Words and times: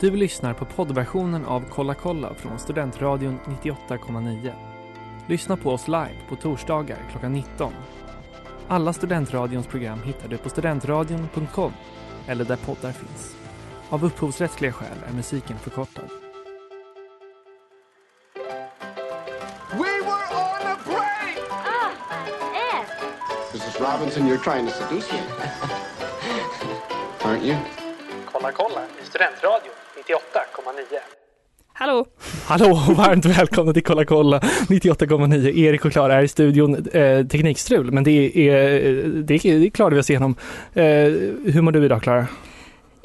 Du 0.00 0.16
lyssnar 0.16 0.54
på 0.54 0.64
poddversionen 0.64 1.44
av 1.44 1.64
Kolla 1.70 1.94
kolla 1.94 2.34
från 2.34 2.58
Studentradion 2.58 3.38
98,9. 3.46 4.52
Lyssna 5.26 5.56
på 5.56 5.70
oss 5.70 5.88
live 5.88 6.16
på 6.28 6.36
torsdagar 6.36 6.98
klockan 7.10 7.32
19. 7.32 7.72
Alla 8.68 8.92
Studentradions 8.92 9.66
program 9.66 10.02
hittar 10.02 10.28
du 10.28 10.38
på 10.38 10.48
studentradion.com 10.48 11.72
eller 12.26 12.44
där 12.44 12.56
poddar 12.56 12.92
finns. 12.92 13.36
Av 13.88 14.04
upphovsrättsliga 14.04 14.72
skäl 14.72 14.98
är 15.08 15.12
musiken 15.12 15.58
förkortad. 15.58 16.08
We 19.70 19.78
were 19.78 20.26
on 20.30 20.66
a 20.66 20.76
break! 20.84 21.38
Ah, 21.50 21.90
Ed! 22.72 22.86
Mrs. 23.54 23.80
Robinson, 23.80 24.28
you're 24.28 24.44
trying 24.44 24.66
to 24.66 24.72
seduce 24.72 25.12
me. 25.12 25.18
Aren't 27.20 27.44
you? 27.44 27.56
Kolla 28.32 28.52
kolla 28.52 28.80
i 29.02 29.04
Studentradion 29.04 29.74
98,9. 30.06 30.98
Hallå! 31.72 32.06
Hallå 32.44 32.70
och 32.70 32.96
varmt 32.96 33.24
välkomna 33.24 33.72
till 33.72 33.82
Kolla 33.82 34.04
kolla 34.04 34.38
98,9. 34.38 35.48
Erik 35.56 35.84
och 35.84 35.92
Klara 35.92 36.14
är 36.14 36.22
i 36.22 36.28
studion. 36.28 36.86
Eh, 36.92 37.26
teknikstrul, 37.26 37.92
men 37.92 38.04
det 38.04 38.50
är, 38.50 39.02
det, 39.22 39.38
det 39.38 39.70
klarade 39.70 39.94
vi 39.94 40.00
oss 40.00 40.10
igenom. 40.10 40.34
Eh, 40.74 40.84
hur 41.52 41.62
mår 41.62 41.72
du 41.72 41.84
idag 41.84 42.02
Klara? 42.02 42.26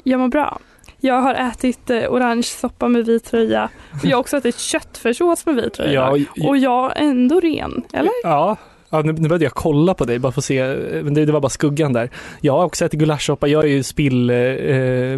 Jag 0.02 0.20
mår 0.20 0.28
bra. 0.28 0.58
Jag 1.00 1.20
har 1.20 1.34
ätit 1.34 1.90
eh, 1.90 2.12
orange 2.12 2.42
soppa 2.42 2.88
med 2.88 3.06
vit 3.06 3.24
tröja. 3.24 3.68
Och 3.92 4.04
jag 4.04 4.16
har 4.16 4.20
också 4.20 4.36
ätit 4.36 4.58
köttfärssås 4.58 5.46
med 5.46 5.54
vit 5.54 5.74
tröja. 5.74 5.92
Ja, 5.92 6.46
och 6.48 6.56
jag 6.56 6.96
är 6.96 7.02
ändå 7.02 7.40
ren, 7.40 7.82
eller? 7.92 8.12
Ja, 8.22 8.56
ja 8.92 9.02
nu, 9.02 9.12
nu 9.12 9.28
började 9.28 9.44
jag 9.44 9.54
kolla 9.54 9.94
på 9.94 10.04
dig 10.04 10.18
bara 10.18 10.32
för 10.32 10.40
att 10.40 10.44
se, 10.44 10.64
men 11.02 11.14
det, 11.14 11.24
det 11.24 11.32
var 11.32 11.40
bara 11.40 11.48
skuggan 11.48 11.92
där. 11.92 12.10
Jag 12.40 12.52
har 12.52 12.64
också 12.64 12.84
ätit 12.84 13.00
gulaschsoppa, 13.00 13.48
jag 13.48 13.64
är 13.64 13.68
ju 13.68 13.82
spill 13.82 14.30
eh, 14.30 14.36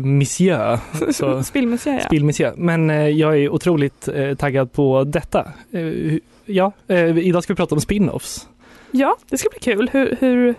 monsieur. 0.01 0.79
Så, 1.13 1.25
ja. 1.25 1.43
spill 1.43 2.25
monsieur. 2.25 2.53
Men 2.57 2.91
eh, 2.91 3.09
jag 3.09 3.39
är 3.39 3.49
otroligt 3.49 4.09
eh, 4.09 4.35
taggad 4.35 4.73
på 4.73 5.05
detta. 5.05 5.53
Eh, 5.73 6.19
ja, 6.45 6.73
eh, 6.89 7.19
idag 7.19 7.43
ska 7.43 7.53
vi 7.53 7.57
prata 7.57 7.75
om 7.75 7.81
spin-offs. 7.81 8.47
Ja, 8.91 9.17
det 9.31 9.39
ska 9.39 9.49
bli 9.49 9.59
kul. 9.61 9.91
Hur, 9.93 10.17
hur, 10.21 10.55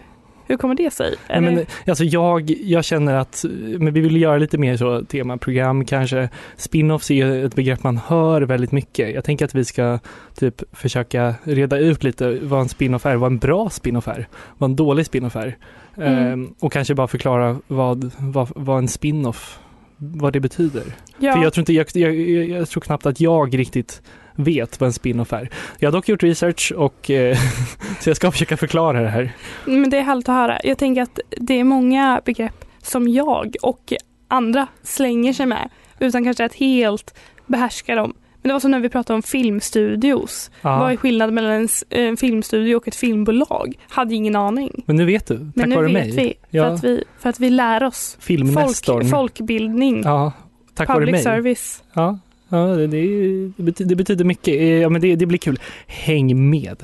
hur 0.48 0.58
kommer 0.58 0.76
det 0.76 0.94
sig? 0.94 1.16
Nej, 1.30 1.42
men, 1.42 1.66
alltså 1.88 2.04
jag, 2.04 2.50
jag 2.50 2.86
känner 2.86 3.14
att 3.14 3.46
men 3.80 3.94
vi 3.94 4.02
vill 4.02 4.22
göra 4.22 4.38
lite 4.38 4.58
mer 4.58 4.78
så 4.78 5.06
temaprogram 5.06 5.86
kanske. 5.86 6.30
Spin-offs 6.58 7.12
är 7.12 7.46
ett 7.46 7.56
begrepp 7.56 7.84
man 7.84 7.98
hör 7.98 8.42
väldigt 8.42 8.72
mycket. 8.72 9.16
Jag 9.16 9.24
tänker 9.24 9.46
att 9.46 9.56
vi 9.56 9.66
ska 9.66 10.00
typ 10.36 10.62
försöka 10.72 11.36
reda 11.44 11.78
ut 11.78 12.04
lite 12.04 12.40
vad 12.42 12.62
en 12.62 12.70
spin-off 12.70 13.06
är, 13.06 13.16
vad 13.16 13.32
en 13.32 13.38
bra 13.38 13.70
spin-off 13.70 14.08
är, 14.08 14.28
vad 14.58 14.70
en 14.70 14.76
dålig 14.76 15.06
spin-off 15.06 15.36
är. 15.36 15.58
Mm. 15.98 16.34
Ehm, 16.34 16.56
och 16.60 16.72
kanske 16.72 16.96
bara 16.96 17.08
förklara 17.08 17.58
vad, 17.68 18.12
vad, 18.18 18.52
vad 18.56 18.78
en 18.78 18.88
spin-off, 18.88 19.60
vad 19.98 20.34
det 20.34 20.40
betyder. 20.40 20.84
ja. 21.18 21.34
För 21.34 21.44
jag 21.44 21.54
tror, 21.54 21.62
inte, 21.62 21.74
jag, 21.74 21.88
jag, 21.94 22.16
jag, 22.16 22.50
jag 22.50 22.70
tror 22.70 22.82
knappt 22.82 23.06
att 23.06 23.20
jag 23.20 23.58
riktigt 23.58 24.02
vet 24.36 24.80
vad 24.80 24.88
en 24.88 24.94
spin-off 24.94 25.34
är. 25.34 25.50
Jag 25.80 25.88
har 25.88 25.92
dock 25.92 26.10
gjort 26.10 26.24
research 26.24 26.72
och 26.76 27.10
eh, 27.10 27.38
så 28.00 28.10
jag 28.10 28.18
ska 28.18 28.32
försöka 28.32 28.58
förklara 28.58 29.02
det 29.02 29.10
här. 29.10 29.32
Men 29.66 29.90
det 29.90 29.98
är 29.98 30.02
härligt 30.02 30.30
att 30.30 30.36
höra. 30.36 30.60
Jag 30.64 30.78
tänker 30.78 31.02
att 31.02 31.20
det 31.38 31.60
är 31.60 31.64
många 31.64 32.22
begrepp 32.26 32.66
som 32.82 33.08
jag 33.08 33.56
och 33.62 33.94
andra 34.28 34.68
slänger 34.84 35.34
sig 35.34 35.46
med 35.46 35.70
utan 36.00 36.24
kanske 36.24 36.46
att 36.46 36.56
helt 36.56 37.16
behärska 37.46 37.96
dem. 37.96 38.14
Men 38.42 38.50
det 38.50 38.54
var 38.54 38.60
som 38.60 38.72
när 38.72 38.80
vi 38.80 38.90
pratade 38.90 39.16
om 39.16 39.24
filmstudios. 39.24 40.52
Ja. 40.62 40.80
Vad 40.80 40.92
är 40.92 40.96
skillnaden 40.96 41.36
mellan 41.36 41.52
en, 41.52 41.68
en 41.90 42.18
filmstudio 42.18 42.76
och 42.76 42.88
ett 42.88 42.96
filmbolag? 42.96 43.74
Hade 43.90 44.16
ingen 44.16 44.36
aning. 44.36 44.84
Men 44.86 44.96
nu 44.96 45.06
vet 45.06 45.28
du, 45.28 45.38
tack 45.38 45.46
Men 45.56 45.70
nu 45.70 45.76
vare 45.76 45.86
vet 45.86 45.94
mig. 45.94 46.12
vi 46.12 46.14
för, 46.52 46.58
Ja. 46.58 46.66
att 46.66 46.84
vi 46.84 47.04
för 47.20 47.30
att 47.30 47.40
vi 47.40 47.50
lär 47.50 47.84
oss. 47.84 48.18
Folk, 48.54 49.10
folkbildning, 49.12 50.02
Ja, 50.04 50.32
tack 50.76 50.88
vare 50.88 50.98
public 51.00 51.12
mig. 51.12 51.24
service. 51.24 51.84
Ja, 51.94 52.20
ja 52.50 52.58
det, 52.58 52.88
det, 53.58 53.64
betyder, 53.64 53.90
det 53.90 53.96
betyder 53.96 54.26
mycket. 54.26 54.54
Eh, 54.56 54.82
ja, 54.82 54.90
men 54.90 55.02
det, 55.02 55.16
det 55.16 55.26
blir 55.26 55.40
kul. 55.40 55.60
Häng 55.88 56.50
med. 56.50 56.84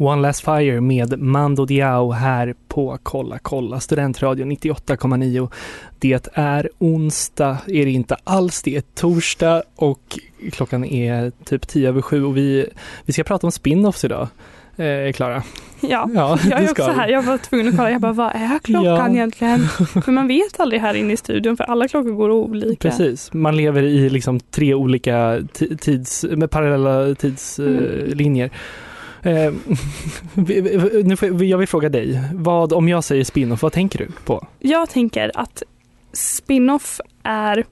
One 0.00 0.22
Last 0.22 0.44
Fire 0.44 0.80
med 0.80 1.18
Mando 1.18 1.64
Diao 1.64 2.12
här 2.12 2.54
på 2.68 2.98
Kolla 3.02 3.38
kolla, 3.38 3.80
Studentradion 3.80 4.52
98,9. 4.52 5.50
Det 5.98 6.28
är 6.34 6.68
onsdag, 6.78 7.58
är 7.66 7.84
det 7.84 7.90
inte 7.90 8.16
alls. 8.24 8.62
Det 8.62 8.76
är 8.76 8.80
torsdag 8.80 9.62
och 9.76 10.18
klockan 10.52 10.84
är 10.84 11.32
typ 11.44 11.68
tio 11.68 11.88
över 11.88 12.02
sju 12.02 12.24
och 12.24 12.36
vi, 12.36 12.66
vi 13.04 13.12
ska 13.12 13.24
prata 13.24 13.46
om 13.46 13.50
spin-offs 13.50 14.04
idag. 14.04 14.28
Eh, 14.78 15.12
Klara? 15.12 15.42
Ja. 15.80 16.08
Ja, 16.14 16.38
Jag 16.50 16.60
är 16.62 16.70
också 16.70 16.86
vi. 16.90 16.96
här, 16.96 17.08
jag 17.08 17.22
var 17.22 17.38
tvungen 17.38 17.68
att 17.68 17.76
kolla, 17.76 17.90
jag 17.90 18.00
bara 18.00 18.12
vad 18.12 18.32
är 18.34 18.58
klockan 18.58 18.84
Ja. 18.84 19.08
egentligen? 19.10 19.60
För 20.04 20.12
man 20.12 20.28
vet 20.28 20.60
aldrig 20.60 20.80
här 20.80 20.94
inne 20.94 21.12
i 21.12 21.16
studion 21.16 21.56
för 21.56 21.64
alla 21.64 21.88
klockor 21.88 22.10
går 22.10 22.30
olika. 22.30 22.88
Precis, 22.88 23.32
man 23.32 23.56
lever 23.56 23.82
i 23.82 24.10
liksom 24.10 24.40
tre 24.40 24.74
olika 24.74 25.38
ti- 25.38 25.76
tids, 25.78 26.24
med 26.30 26.50
parallella 26.50 27.14
tidslinjer. 27.14 28.50
Eh, 29.22 29.52
nu 31.04 31.16
får 31.16 31.28
jag, 31.28 31.42
jag 31.44 31.58
vill 31.58 31.68
fråga 31.68 31.88
dig, 31.88 32.20
vad, 32.34 32.72
om 32.72 32.88
jag 32.88 33.04
säger 33.04 33.24
spin-off, 33.24 33.62
vad 33.62 33.72
tänker 33.72 33.98
du 33.98 34.08
på? 34.24 34.46
Jag 34.58 34.90
tänker 34.90 35.30
att 35.34 35.62
spin-off 36.12 37.00
är, 37.22 37.64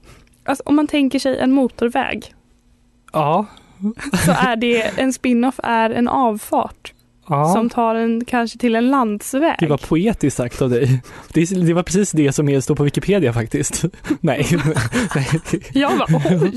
alltså 0.45 0.63
om 0.67 0.77
man 0.77 0.87
tänker 0.87 1.19
sig 1.19 1.39
en 1.39 1.53
motorväg 1.53 2.35
Ja, 3.13 3.47
så 4.25 4.33
är 4.33 4.57
det, 4.57 4.83
en 4.83 5.13
spin-off 5.13 5.61
är 5.63 5.91
en 5.91 6.09
avfart 6.09 6.93
ja. 7.29 7.45
som 7.53 7.71
tar 7.71 7.95
en 7.95 8.25
kanske 8.25 8.59
till 8.59 8.77
en 8.77 8.91
landsväg. 8.91 9.57
det 9.59 9.67
var 9.67 9.79
poetiskt 9.79 10.37
sagt 10.37 10.63
av 10.63 10.71
dig. 10.71 11.03
Det, 11.33 11.67
det 11.67 11.75
var 11.75 11.83
precis 11.83 12.13
det 12.13 12.33
som 12.33 12.63
står 12.63 12.75
på 12.75 12.85
Wikipedia 12.85 13.33
faktiskt. 13.33 13.85
Nej. 14.21 14.47
Nej. 15.15 15.27
Jag 15.73 15.99
bara 15.99 16.23
oj. 16.43 16.53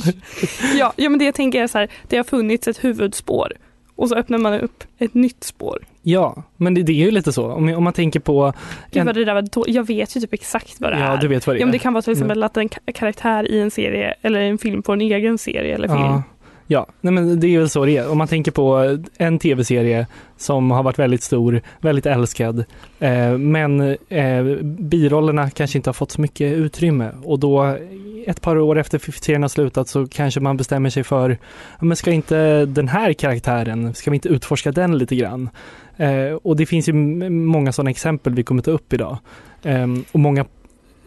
Ja, 0.80 0.94
ja 0.96 1.10
men 1.10 1.20
det 1.20 1.26
jag 1.26 1.36
tänker 1.36 1.64
är 1.64 1.68
så 1.68 1.78
här, 1.78 1.88
det 2.08 2.18
har 2.18 2.24
funnits 2.24 2.68
ett 2.68 2.84
huvudspår 2.84 3.54
och 4.00 4.10
så 4.10 4.16
öppnar 4.16 4.38
man 4.38 4.54
upp 4.54 4.84
ett 4.98 5.14
nytt 5.14 5.44
spår. 5.44 5.80
Ja, 6.02 6.44
men 6.58 6.74
det, 6.74 6.84
det 6.84 6.92
är 6.92 7.06
ju 7.06 7.12
lite 7.12 7.34
så. 7.34 7.52
Om, 7.52 7.74
om 7.74 7.84
man 7.84 7.94
tänker 7.94 8.20
på... 8.20 8.54
Gud 8.92 9.00
En- 9.00 9.06
vad 9.06 9.16
det 9.16 9.26
där 9.26 9.34
var 9.34 9.70
jag 9.70 9.88
vet 9.88 10.16
ju 10.16 10.22
typ 10.22 10.34
exakt 10.34 10.76
vad 10.82 10.92
det 10.92 10.96
är. 10.96 11.12
Ja, 11.12 11.18
du 11.22 11.28
vet 11.28 11.48
vad 11.48 11.56
det 11.56 11.58
är. 11.58 11.60
Ja, 11.60 11.66
men 11.66 11.72
det 11.74 11.80
kan 11.80 11.94
vara 11.94 12.02
till 12.02 12.12
exempel 12.12 12.44
att 12.44 12.58
en 12.58 12.70
ka- 12.70 12.92
karaktär 12.94 13.52
i 13.52 13.60
en 13.60 13.72
serie 13.72 14.14
eller 14.22 14.40
en 14.42 14.58
film 14.58 14.84
får 14.84 14.94
en 14.94 15.02
egen 15.02 15.38
serie 15.38 15.76
eller 15.76 15.88
film. 15.88 16.00
Ja, 16.00 16.24
ja. 16.70 16.88
Nej, 17.02 17.14
men 17.14 17.40
det 17.40 17.56
är 17.56 17.60
väl 17.60 17.70
så 17.70 17.86
det 17.86 17.98
är. 17.98 18.10
Om 18.10 18.18
man 18.18 18.28
tänker 18.28 18.52
på 18.52 18.98
en 19.18 19.40
tv-serie 19.40 20.08
som 20.38 20.72
har 20.72 20.84
varit 20.84 21.00
väldigt 21.00 21.24
stor, 21.24 21.62
väldigt 21.80 22.06
älskad, 22.06 22.64
eh, 23.00 23.38
men 23.38 23.98
eh, 24.10 24.44
birollerna 24.64 25.50
kanske 25.50 25.78
inte 25.78 25.90
har 25.90 25.94
fått 25.94 26.12
så 26.12 26.22
mycket 26.22 26.54
utrymme 26.54 27.12
och 27.24 27.40
då 27.40 27.78
ett 28.26 28.42
par 28.42 28.58
år 28.58 28.78
efter 28.78 29.12
serien 29.12 29.42
har 29.42 29.50
slutat 29.50 29.88
så 29.88 30.08
kanske 30.08 30.40
man 30.40 30.58
bestämmer 30.58 30.90
sig 30.90 31.04
för, 31.04 31.38
men 31.80 31.96
ska 31.96 32.12
inte 32.12 32.66
den 32.66 32.88
här 32.88 33.14
karaktären, 33.14 33.94
ska 33.94 34.12
vi 34.12 34.16
inte 34.16 34.30
utforska 34.30 34.72
den 34.72 34.98
lite 34.98 35.16
grann? 35.16 35.50
Eh, 35.98 36.34
och 36.44 36.56
det 36.56 36.66
finns 36.66 36.90
ju 36.90 36.94
många 37.30 37.72
sådana 37.72 37.90
exempel 37.90 38.34
vi 38.34 38.44
kommer 38.44 38.62
ta 38.62 38.72
upp 38.72 38.94
idag. 38.94 39.18
Eh, 39.64 39.88
och 40.12 40.20
många 40.20 40.46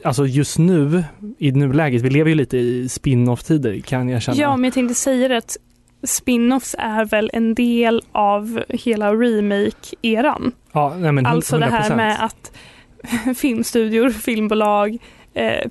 Alltså 0.04 0.26
just 0.26 0.58
nu, 0.58 1.04
i 1.38 1.52
nuläget, 1.52 2.02
vi 2.02 2.10
lever 2.10 2.30
ju 2.30 2.34
lite 2.34 2.56
i 2.58 2.88
spin-off-tider 2.88 3.80
kan 3.80 4.08
jag 4.08 4.22
känna. 4.22 4.38
Ja, 4.38 4.56
men 4.56 4.64
jag 4.64 4.74
tänkte 4.74 4.94
säga 4.94 5.28
det 5.28 5.36
att 5.36 5.56
spin-offs 6.02 6.74
är 6.78 7.04
väl 7.04 7.30
en 7.32 7.54
del 7.54 8.02
av 8.12 8.64
hela 8.68 9.12
remake-eran. 9.12 10.52
Ja, 10.72 10.94
nej 10.98 11.12
men 11.12 11.26
Alltså 11.26 11.58
det 11.58 11.66
här 11.66 11.90
100%. 11.90 11.96
med 11.96 12.24
att 12.24 12.52
filmstudior, 13.36 14.10
filmbolag, 14.10 14.98
eh, 15.34 15.70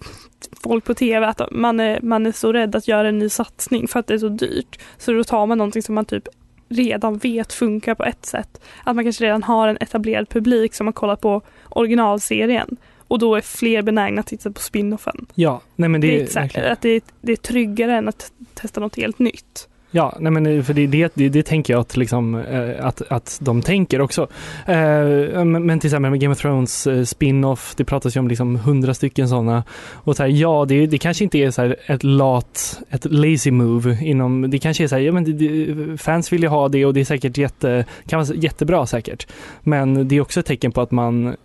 folk 0.64 0.86
på 0.86 0.94
tv, 0.94 1.28
att 1.28 1.42
man 1.52 1.80
är, 1.80 2.02
man 2.02 2.26
är 2.26 2.32
så 2.32 2.54
rädd 2.54 2.76
att 2.76 2.88
göra 2.88 3.10
en 3.10 3.20
ny 3.20 3.30
satsning 3.30 3.88
för 3.88 4.00
att 4.00 4.08
det 4.08 4.14
är 4.14 4.18
så 4.18 4.30
dyrt. 4.30 4.80
Så 4.98 5.12
då 5.12 5.24
tar 5.24 5.46
man 5.46 5.58
någonting 5.58 5.84
som 5.84 5.96
man 5.96 6.06
typ 6.06 6.28
redan 6.70 7.18
vet 7.18 7.54
funkar 7.54 7.96
på 7.96 8.04
ett 8.04 8.26
sätt. 8.26 8.62
Att 8.84 8.96
man 8.96 9.06
kanske 9.06 9.24
redan 9.24 9.44
har 9.44 9.68
en 9.68 9.78
etablerad 9.82 10.30
publik 10.30 10.74
som 10.74 10.88
har 10.88 10.94
kollat 10.94 11.22
på 11.22 11.42
originalserien. 11.70 12.78
Och 13.12 13.20
då 13.20 13.36
är 13.36 13.42
fler 13.42 13.82
benägna 13.82 14.20
att 14.20 14.28
titta 14.28 14.52
på 14.52 14.60
spin-offen. 14.62 15.26
Ja, 15.36 15.62
nej 15.76 15.90
men 15.90 16.02
det, 16.02 16.08
Det, 16.08 16.22
är 16.22 16.34
verkligen- 16.42 16.72
att 16.72 16.82
det, 16.82 16.90
är, 16.90 17.02
det 17.22 17.32
är 17.32 17.36
tryggare 17.36 17.96
än 17.98 18.08
att 18.08 18.32
testa 18.54 18.80
något 18.82 18.96
helt 18.98 19.20
nytt. 19.20 19.68
Ja, 19.94 20.18
nej 20.20 20.32
men 20.32 20.64
för 20.64 20.74
det, 20.74 20.88
det, 20.88 21.12
det, 21.16 21.30
det 21.30 21.44
tänker 21.44 21.74
jag 21.74 21.82
att, 21.82 21.98
liksom, 21.98 22.36
eh, 22.36 22.86
att, 22.86 23.02
att 23.12 23.40
de 23.42 23.62
tänker 23.62 24.02
också. 24.02 24.28
Eh, 24.66 25.46
Men 25.46 25.80
till 25.80 25.88
exempel 25.88 26.12
med 26.12 26.20
Game 26.20 26.32
of 26.34 26.42
Thrones 26.42 26.88
eh, 26.88 27.04
spin-off, 27.04 27.74
det 27.76 27.84
pratas 27.86 28.16
ju 28.16 28.20
om 28.20 28.28
liksom 28.28 28.56
hundra 28.56 28.94
stycken 28.94 29.30
sådana. 29.30 29.64
Och 29.94 30.16
så 30.16 30.24
här, 30.24 30.30
ja, 30.30 30.66
det, 30.68 30.86
det 30.88 30.98
kanske 30.98 31.24
inte 31.24 31.38
är 31.38 31.52
så 31.52 31.74
ett 31.86 32.04
lat, 32.04 32.80
ett 32.90 33.06
lazy 33.06 33.52
move 33.52 33.98
inom, 34.06 34.50
det 34.52 34.60
kanske 34.60 34.84
är 34.84 34.88
så 34.88 34.96
här, 34.96 35.02
ja 35.02 35.12
men 35.12 35.38
det, 35.38 35.98
fans 36.02 36.34
vill 36.34 36.42
ju 36.44 36.48
ha 36.50 36.70
det 36.70 36.86
och 36.86 36.94
det 36.94 37.00
är 37.00 37.06
säkert 37.06 37.38
jätte, 37.38 37.86
kan 38.08 38.20
vara 38.26 38.36
jättebra 38.36 38.86
säkert. 38.86 39.28
Men 39.64 40.08
det 40.08 40.16
är 40.16 40.22
också 40.22 40.40
ett 40.40 40.46
tecken 40.46 40.72
på 40.72 40.82
att 40.82 40.92
man 40.92 41.36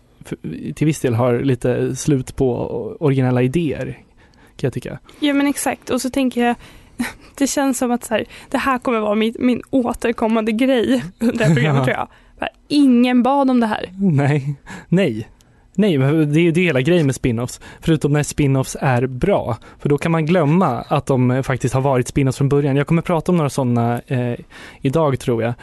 till 0.74 0.86
viss 0.86 1.00
del 1.00 1.14
har 1.14 1.40
lite 1.40 1.96
slut 1.96 2.36
på 2.36 2.56
originella 3.00 3.42
idéer, 3.42 3.86
kan 4.56 4.66
jag 4.66 4.72
tycka. 4.72 4.98
Ja 5.20 5.34
men 5.34 5.46
exakt 5.46 5.90
och 5.90 6.00
så 6.00 6.10
tänker 6.10 6.46
jag 6.46 6.56
det 7.38 7.46
känns 7.46 7.78
som 7.78 7.90
att 7.90 8.04
så 8.04 8.14
här, 8.14 8.24
det 8.50 8.58
här 8.58 8.78
kommer 8.78 9.00
vara 9.00 9.14
min, 9.14 9.34
min 9.38 9.62
återkommande 9.70 10.52
grej 10.52 11.04
under 11.18 11.38
det 11.38 11.44
här 11.44 11.54
programmet 11.54 11.84
tror 11.84 11.96
jag. 11.96 12.08
Ingen 12.68 13.22
bad 13.22 13.50
om 13.50 13.60
det 13.60 13.66
här. 13.66 13.90
Nej, 13.98 14.54
nej. 14.88 15.28
Nej, 15.78 15.98
det 15.98 16.40
är 16.40 16.42
ju 16.42 16.52
det 16.52 16.60
hela 16.60 16.80
grejen 16.80 17.06
med 17.06 17.14
spin-offs. 17.14 17.60
Förutom 17.80 18.12
när 18.12 18.22
spin-offs 18.22 18.76
är 18.80 19.06
bra. 19.06 19.56
För 19.78 19.88
då 19.88 19.98
kan 19.98 20.12
man 20.12 20.26
glömma 20.26 20.66
att 20.88 21.06
de 21.06 21.42
faktiskt 21.42 21.74
har 21.74 21.80
varit 21.80 22.08
spin-offs 22.08 22.38
från 22.38 22.48
början. 22.48 22.76
Jag 22.76 22.86
kommer 22.86 23.02
prata 23.02 23.32
om 23.32 23.36
några 23.36 23.50
sådana 23.50 24.00
eh, 24.06 24.34
idag 24.80 25.18
tror 25.18 25.42
jag. 25.42 25.54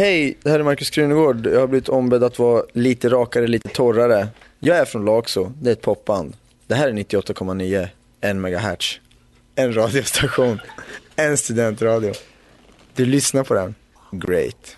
Hej, 0.00 0.38
det 0.42 0.50
här 0.50 0.60
är 0.60 0.64
Markus 0.64 0.90
Krunegård. 0.90 1.46
Jag 1.46 1.60
har 1.60 1.66
blivit 1.66 1.88
ombedd 1.88 2.24
att 2.24 2.38
vara 2.38 2.62
lite 2.72 3.08
rakare, 3.08 3.46
lite 3.46 3.68
torrare. 3.68 4.28
Jag 4.58 4.76
är 4.76 4.84
från 4.84 5.04
Laxå, 5.04 5.52
det 5.60 5.70
är 5.70 5.72
ett 5.72 5.82
popband. 5.82 6.36
Det 6.66 6.74
här 6.74 6.88
är 6.88 6.92
98,9, 6.92 7.88
en 8.20 8.40
megahertz. 8.40 9.00
En 9.54 9.76
radiostation, 9.76 10.60
en 11.16 11.36
studentradio. 11.36 12.12
Du 12.94 13.06
lyssnar 13.06 13.44
på 13.44 13.54
den? 13.54 13.74
Great. 14.10 14.76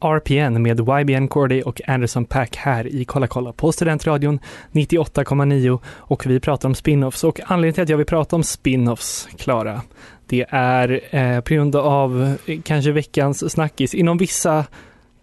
RPN 0.00 0.62
med 0.62 0.80
YBN 0.80 1.28
Cordy 1.28 1.62
och 1.62 1.88
Anderson 1.88 2.24
Pack 2.24 2.56
här 2.56 2.86
i 2.86 3.04
Kolla 3.04 3.26
kolla 3.26 3.52
på 3.52 3.72
Studentradion 3.72 4.38
98,9 4.72 5.78
och 5.86 6.26
vi 6.26 6.40
pratar 6.40 6.68
om 6.68 6.74
spin-offs 6.74 7.24
och 7.24 7.40
anledningen 7.44 7.74
till 7.74 7.82
att 7.82 7.88
jag 7.88 7.96
vill 7.96 8.06
prata 8.06 8.36
om 8.36 8.42
spin-offs, 8.42 9.28
Klara, 9.38 9.82
det 10.26 10.46
är 10.48 11.00
eh, 11.10 11.40
på 11.40 11.54
grund 11.54 11.76
av 11.76 12.36
eh, 12.46 12.60
kanske 12.64 12.92
veckans 12.92 13.52
snackis 13.52 13.94
inom 13.94 14.18
vissa 14.18 14.64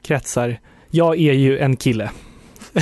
kretsar. 0.04 0.60
Jag 0.90 1.20
är 1.20 1.34
ju 1.34 1.60
en 1.60 1.76
kille. 1.76 2.12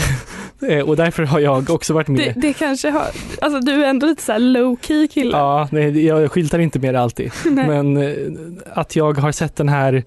Eh, 0.61 0.89
och 0.89 0.95
därför 0.95 1.23
har 1.23 1.39
jag 1.39 1.69
också 1.69 1.93
varit 1.93 2.07
med. 2.07 2.33
Det, 2.35 2.41
det 2.47 2.53
kanske 2.53 2.89
har, 2.89 3.07
alltså 3.41 3.59
du 3.59 3.85
är 3.85 3.89
ändå 3.89 4.07
lite 4.07 4.23
så 4.23 4.31
här 4.31 4.39
low 4.39 4.77
key 4.81 5.07
kille. 5.07 5.31
Ja, 5.31 5.67
nej, 5.71 6.05
jag 6.05 6.31
skyltar 6.31 6.59
inte 6.59 6.79
med 6.79 6.93
det 6.93 7.01
alltid. 7.01 7.31
Men 7.51 7.97
eh, 7.97 8.15
att 8.73 8.95
jag 8.95 9.17
har 9.17 9.31
sett 9.31 9.55
den 9.55 9.69
här 9.69 10.03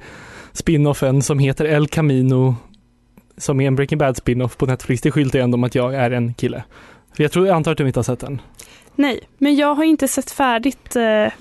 spinoffen 0.53 1.23
som 1.23 1.39
heter 1.39 1.65
El 1.65 1.89
Camino 1.89 2.57
som 3.37 3.61
är 3.61 3.67
en 3.67 3.77
Breaking 3.77 3.99
Bad 3.99 4.17
spinoff 4.17 4.57
på 4.57 4.67
Netflix, 4.67 5.03
det 5.03 5.11
skyltar 5.11 5.39
ju 5.39 5.43
ändå 5.43 5.55
om 5.55 5.65
att 5.65 5.75
jag 5.75 5.95
är 5.95 6.11
en 6.11 6.35
kille. 6.35 6.65
För 7.17 7.23
jag 7.23 7.33
tror, 7.33 7.47
jag 7.47 7.57
antar 7.57 7.73
att 7.73 7.79
du 7.79 7.87
inte 7.87 7.99
har 7.99 8.05
sett 8.05 8.21
den. 8.21 8.41
Nej, 8.95 9.21
men 9.39 9.57
jag 9.57 9.75
har 9.75 9.85
inte 9.85 10.09
sett 10.09 10.31
färdigt 10.31 10.97
eh, 10.97 11.33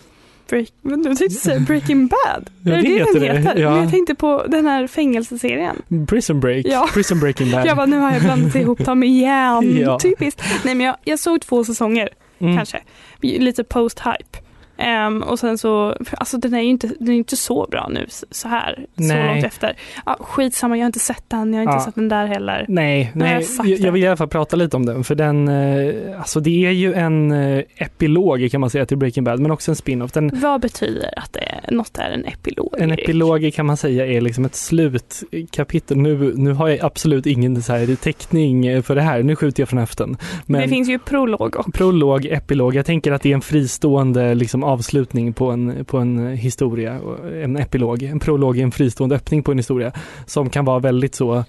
break, 0.52 0.68
men 0.82 1.02
du 1.04 1.16
tänkte 1.16 1.30
säga 1.40 1.60
Breaking 1.60 2.08
Bad. 2.08 2.50
Ja, 2.64 2.72
är 2.74 2.76
det 2.76 2.82
det 2.82 2.90
heter 2.90 3.20
den 3.20 3.22
det, 3.36 3.50
heter? 3.50 3.62
ja. 3.62 3.70
Men 3.72 3.82
jag 3.82 3.92
tänkte 3.92 4.16
på 4.16 4.46
den 4.48 4.66
här 4.68 4.88
fängelseserien. 4.88 5.82
Prison 6.08 6.40
Break, 6.40 6.66
Ja. 6.66 6.90
Prison 6.94 7.20
Breaking 7.20 7.52
Bad. 7.52 7.66
Jag 7.66 7.78
bara, 7.78 7.86
nu 7.86 7.98
har 8.00 8.12
jag 8.12 8.22
blandat 8.22 8.56
ihop 8.56 8.86
dem 8.86 9.04
igen. 9.04 9.78
Ja. 9.82 10.00
Typiskt. 10.00 10.42
Nej 10.66 10.76
men 10.76 10.86
jag, 10.86 10.96
jag 11.04 11.20
såg 11.20 11.42
två 11.42 11.64
säsonger 11.64 12.10
Mm. 12.40 12.58
kanske. 12.58 12.80
Lite 13.22 13.64
post-hype. 13.64 14.38
Ehm, 14.82 15.24
och 15.24 15.40
sen 15.40 15.58
så, 15.58 15.96
alltså 16.18 16.38
den 16.38 16.54
är 16.54 16.62
ju 16.62 16.68
inte, 16.70 16.88
den 17.00 17.10
är 17.10 17.14
inte 17.14 17.36
så 17.38 17.68
bra 17.72 17.88
nu 17.94 18.06
så 18.32 18.48
här, 18.48 18.86
så 18.98 19.04
Nej. 19.04 19.28
långt 19.34 19.46
efter. 19.46 19.76
Ja, 20.06 20.18
skitsamma, 20.20 20.78
jag 20.78 20.84
har 20.84 20.88
inte 20.88 21.00
sett 21.00 21.24
den, 21.28 21.54
jag 21.54 21.60
har 21.60 21.64
inte 21.64 21.76
Ja. 21.76 21.86
sett 21.86 21.96
den 21.96 22.10
där 22.10 22.26
heller. 22.28 22.66
Nej, 22.68 23.12
nej 23.16 23.46
jag 23.58 23.68
jag, 23.68 23.92
vill 23.92 24.04
i 24.04 24.08
alla 24.08 24.18
fall 24.18 24.28
prata 24.28 24.56
lite 24.56 24.78
om 24.78 24.86
den 24.86 25.04
för 25.04 25.16
den, 25.16 25.48
eh, 25.48 26.20
alltså 26.20 26.40
det 26.40 26.66
är 26.66 26.72
ju 26.72 26.94
en 26.94 27.32
eh, 27.32 27.64
epilog 27.76 28.52
kan 28.52 28.62
man 28.62 28.70
säga 28.70 28.86
till 28.86 28.98
Breaking 28.98 29.24
Bad 29.24 29.40
men 29.40 29.52
också 29.52 29.72
en 29.72 29.76
spin-off. 29.76 30.12
Den, 30.12 30.32
Vad 30.34 30.62
betyder 30.62 31.20
att 31.20 31.34
det 31.34 31.60
något 31.72 31.98
är 31.98 32.12
en 32.12 32.26
epilog? 32.26 32.76
en 32.80 32.92
epilog 32.92 33.54
kan 33.54 33.66
man 33.66 33.78
säga 33.78 34.06
är 34.08 34.22
liksom 34.22 34.46
ett 34.46 34.56
slutkapitel. 34.56 35.98
Nu, 35.98 36.34
nu 36.36 36.54
har 36.54 36.68
jag 36.68 36.80
absolut 36.86 37.26
ingen 37.26 37.62
så 37.62 37.74
här 37.74 37.96
täckning 37.96 38.68
eh, 38.68 38.82
för 38.82 38.96
det 38.96 39.02
här, 39.02 39.24
nu 39.24 39.36
skjuter 39.36 39.62
jag 39.62 39.70
från 39.70 39.80
höften. 39.80 40.18
Men 40.46 40.62
Det 40.62 40.68
finns 40.68 40.90
ju 40.90 41.00
prolog 41.00 41.56
och 41.56 41.74
prolog, 41.74 42.26
epilog, 42.26 42.76
jag 42.76 42.86
tänker 42.86 43.12
att 43.12 43.22
det 43.22 43.30
är 43.32 43.34
en 43.36 43.42
fristående 43.42 44.34
liksom, 44.36 44.64
avslutning 44.72 45.34
på 45.34 45.52
en, 45.52 45.86
på 45.86 45.98
en 45.98 46.28
historia, 46.28 47.00
en 47.44 47.58
epilog. 47.58 48.04
En 48.04 48.20
prolog 48.20 48.60
en 48.60 48.72
fristående 48.72 49.16
öppning 49.16 49.44
på 49.44 49.52
en 49.52 49.58
historia 49.58 49.92
som 50.26 50.50
kan 50.50 50.66
vara 50.66 50.80
väldigt 50.80 51.16
så 51.16 51.44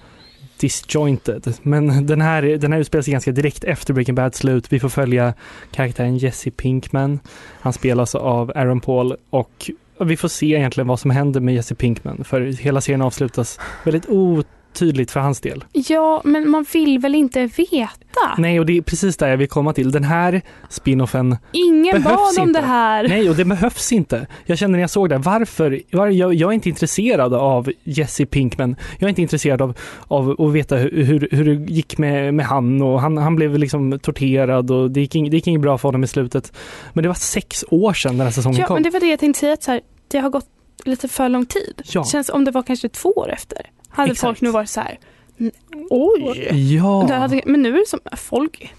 disjointed. 0.61 1.55
Men 1.63 2.07
den 2.07 2.21
här, 2.21 2.43
den 2.43 2.73
här 2.73 2.81
utspelar 2.81 3.03
sig 3.03 3.13
ganska 3.13 3.33
direkt 3.33 3.65
efter 3.65 3.95
Breaking 3.95 4.15
Bad 4.15 4.35
slut. 4.35 4.73
Vi 4.73 4.81
får 4.81 4.89
följa 4.89 5.35
karaktären 5.71 6.17
Jesse 6.17 6.51
Pinkman. 6.51 7.21
Han 7.61 7.73
spelas 7.73 8.15
av 8.15 8.53
Aaron 8.55 8.81
Paul 8.81 9.17
och 9.31 9.71
vi 10.01 10.17
får 10.17 10.29
se 10.29 10.47
egentligen 10.47 10.89
vad 10.89 11.01
som 11.01 11.11
händer 11.11 11.41
med 11.41 11.55
Jesse 11.55 11.75
Pinkman 11.75 12.25
för 12.25 12.41
hela 12.41 12.81
serien 12.81 13.03
avslutas 13.03 13.61
väldigt 13.85 14.09
otydligt 14.09 14.62
för 15.11 15.21
hans 15.21 15.41
del. 15.41 15.65
Ja, 15.73 16.21
men 16.25 16.51
man 16.51 16.67
vill 16.73 16.99
väl 16.99 17.15
inte 17.15 17.47
veta? 17.47 17.91
Nej, 18.39 18.61
och 18.61 18.67
det 18.67 18.79
är 18.79 18.83
precis 18.83 19.17
där 19.17 19.29
jag 19.29 19.37
vill 19.37 19.49
komma 19.49 19.73
till. 19.73 19.91
Den 19.91 20.05
här 20.05 20.43
spinoffen 20.69 21.37
Ingen 21.53 22.03
Behövs 22.03 22.17
bad 22.37 22.43
om 22.43 22.49
inte. 22.49 22.61
det 22.61 22.67
här. 22.67 23.09
Nej, 23.09 23.31
och 23.31 23.37
det 23.37 23.45
behövs 23.45 23.93
inte. 23.93 24.27
Jag 24.47 24.59
känner 24.59 24.73
när 24.73 24.81
jag 24.81 24.91
såg 24.91 25.09
det, 25.09 25.19
varför? 25.19 25.81
var, 25.93 26.07
jag, 26.07 26.35
jag 26.35 26.51
är 26.51 26.55
inte 26.55 26.69
intresserad 26.69 27.35
av 27.35 27.73
Jesse 27.85 28.27
Pinkman. 28.27 28.77
Jag 28.99 29.03
är 29.07 29.09
inte 29.09 29.23
intresserad 29.23 29.63
av, 29.63 29.79
av 30.09 30.41
att 30.41 30.53
veta 30.53 30.77
hur, 30.77 31.05
hur, 31.05 31.29
hur 31.31 31.45
det 31.45 31.73
gick 31.73 31.99
med, 31.99 32.35
med 32.35 32.47
han 32.47 32.83
och 32.83 33.01
han, 33.01 33.17
han 33.17 33.37
blev 33.37 33.59
liksom 33.59 33.99
torterad 33.99 34.71
och 34.71 34.91
det 34.91 35.01
gick, 35.01 35.13
det 35.13 35.19
gick 35.37 35.47
inget 35.47 35.61
bra 35.63 35.79
för 35.79 35.89
honom 35.89 36.05
i 36.05 36.07
slutet. 36.07 36.53
Men 36.93 37.03
det 37.03 37.09
var 37.09 37.15
sex 37.15 37.65
år 37.71 37.93
sedan 37.93 38.17
den 38.19 38.27
här 38.27 38.33
säsongen 38.33 38.61
Ja, 38.61 38.67
kom. 38.67 38.75
men 38.75 38.83
det 38.83 38.91
var 38.91 39.01
det 39.01 39.07
jag 39.07 39.19
tänkte 39.19 39.41
säga, 39.41 39.53
att 39.53 39.63
så 39.63 39.71
här, 39.71 39.81
det 40.09 40.19
har 40.19 40.31
gått 40.31 40.47
lite 40.85 41.09
för 41.09 41.29
lång 41.29 41.47
tid. 41.47 41.83
Ja. 41.85 42.05
Känns 42.05 42.29
om 42.29 42.45
det 42.45 42.51
var 42.51 42.63
kanske 42.63 42.89
två 42.89 43.09
år 43.09 43.33
efter. 43.33 43.59
Hade 43.93 44.11
Exakt. 44.11 44.21
folk 44.29 44.41
nu 44.41 44.51
varit 44.51 44.69
så 44.71 44.81
här, 44.81 44.99
"N- 45.41 45.51
oj. 45.91 46.49
Ja. 46.77 47.15
Hade, 47.15 47.41
men 47.47 47.63
nu 47.63 47.69
är 47.69 47.79
det 47.81 47.87
som, 47.89 48.01
folk, 48.17 48.73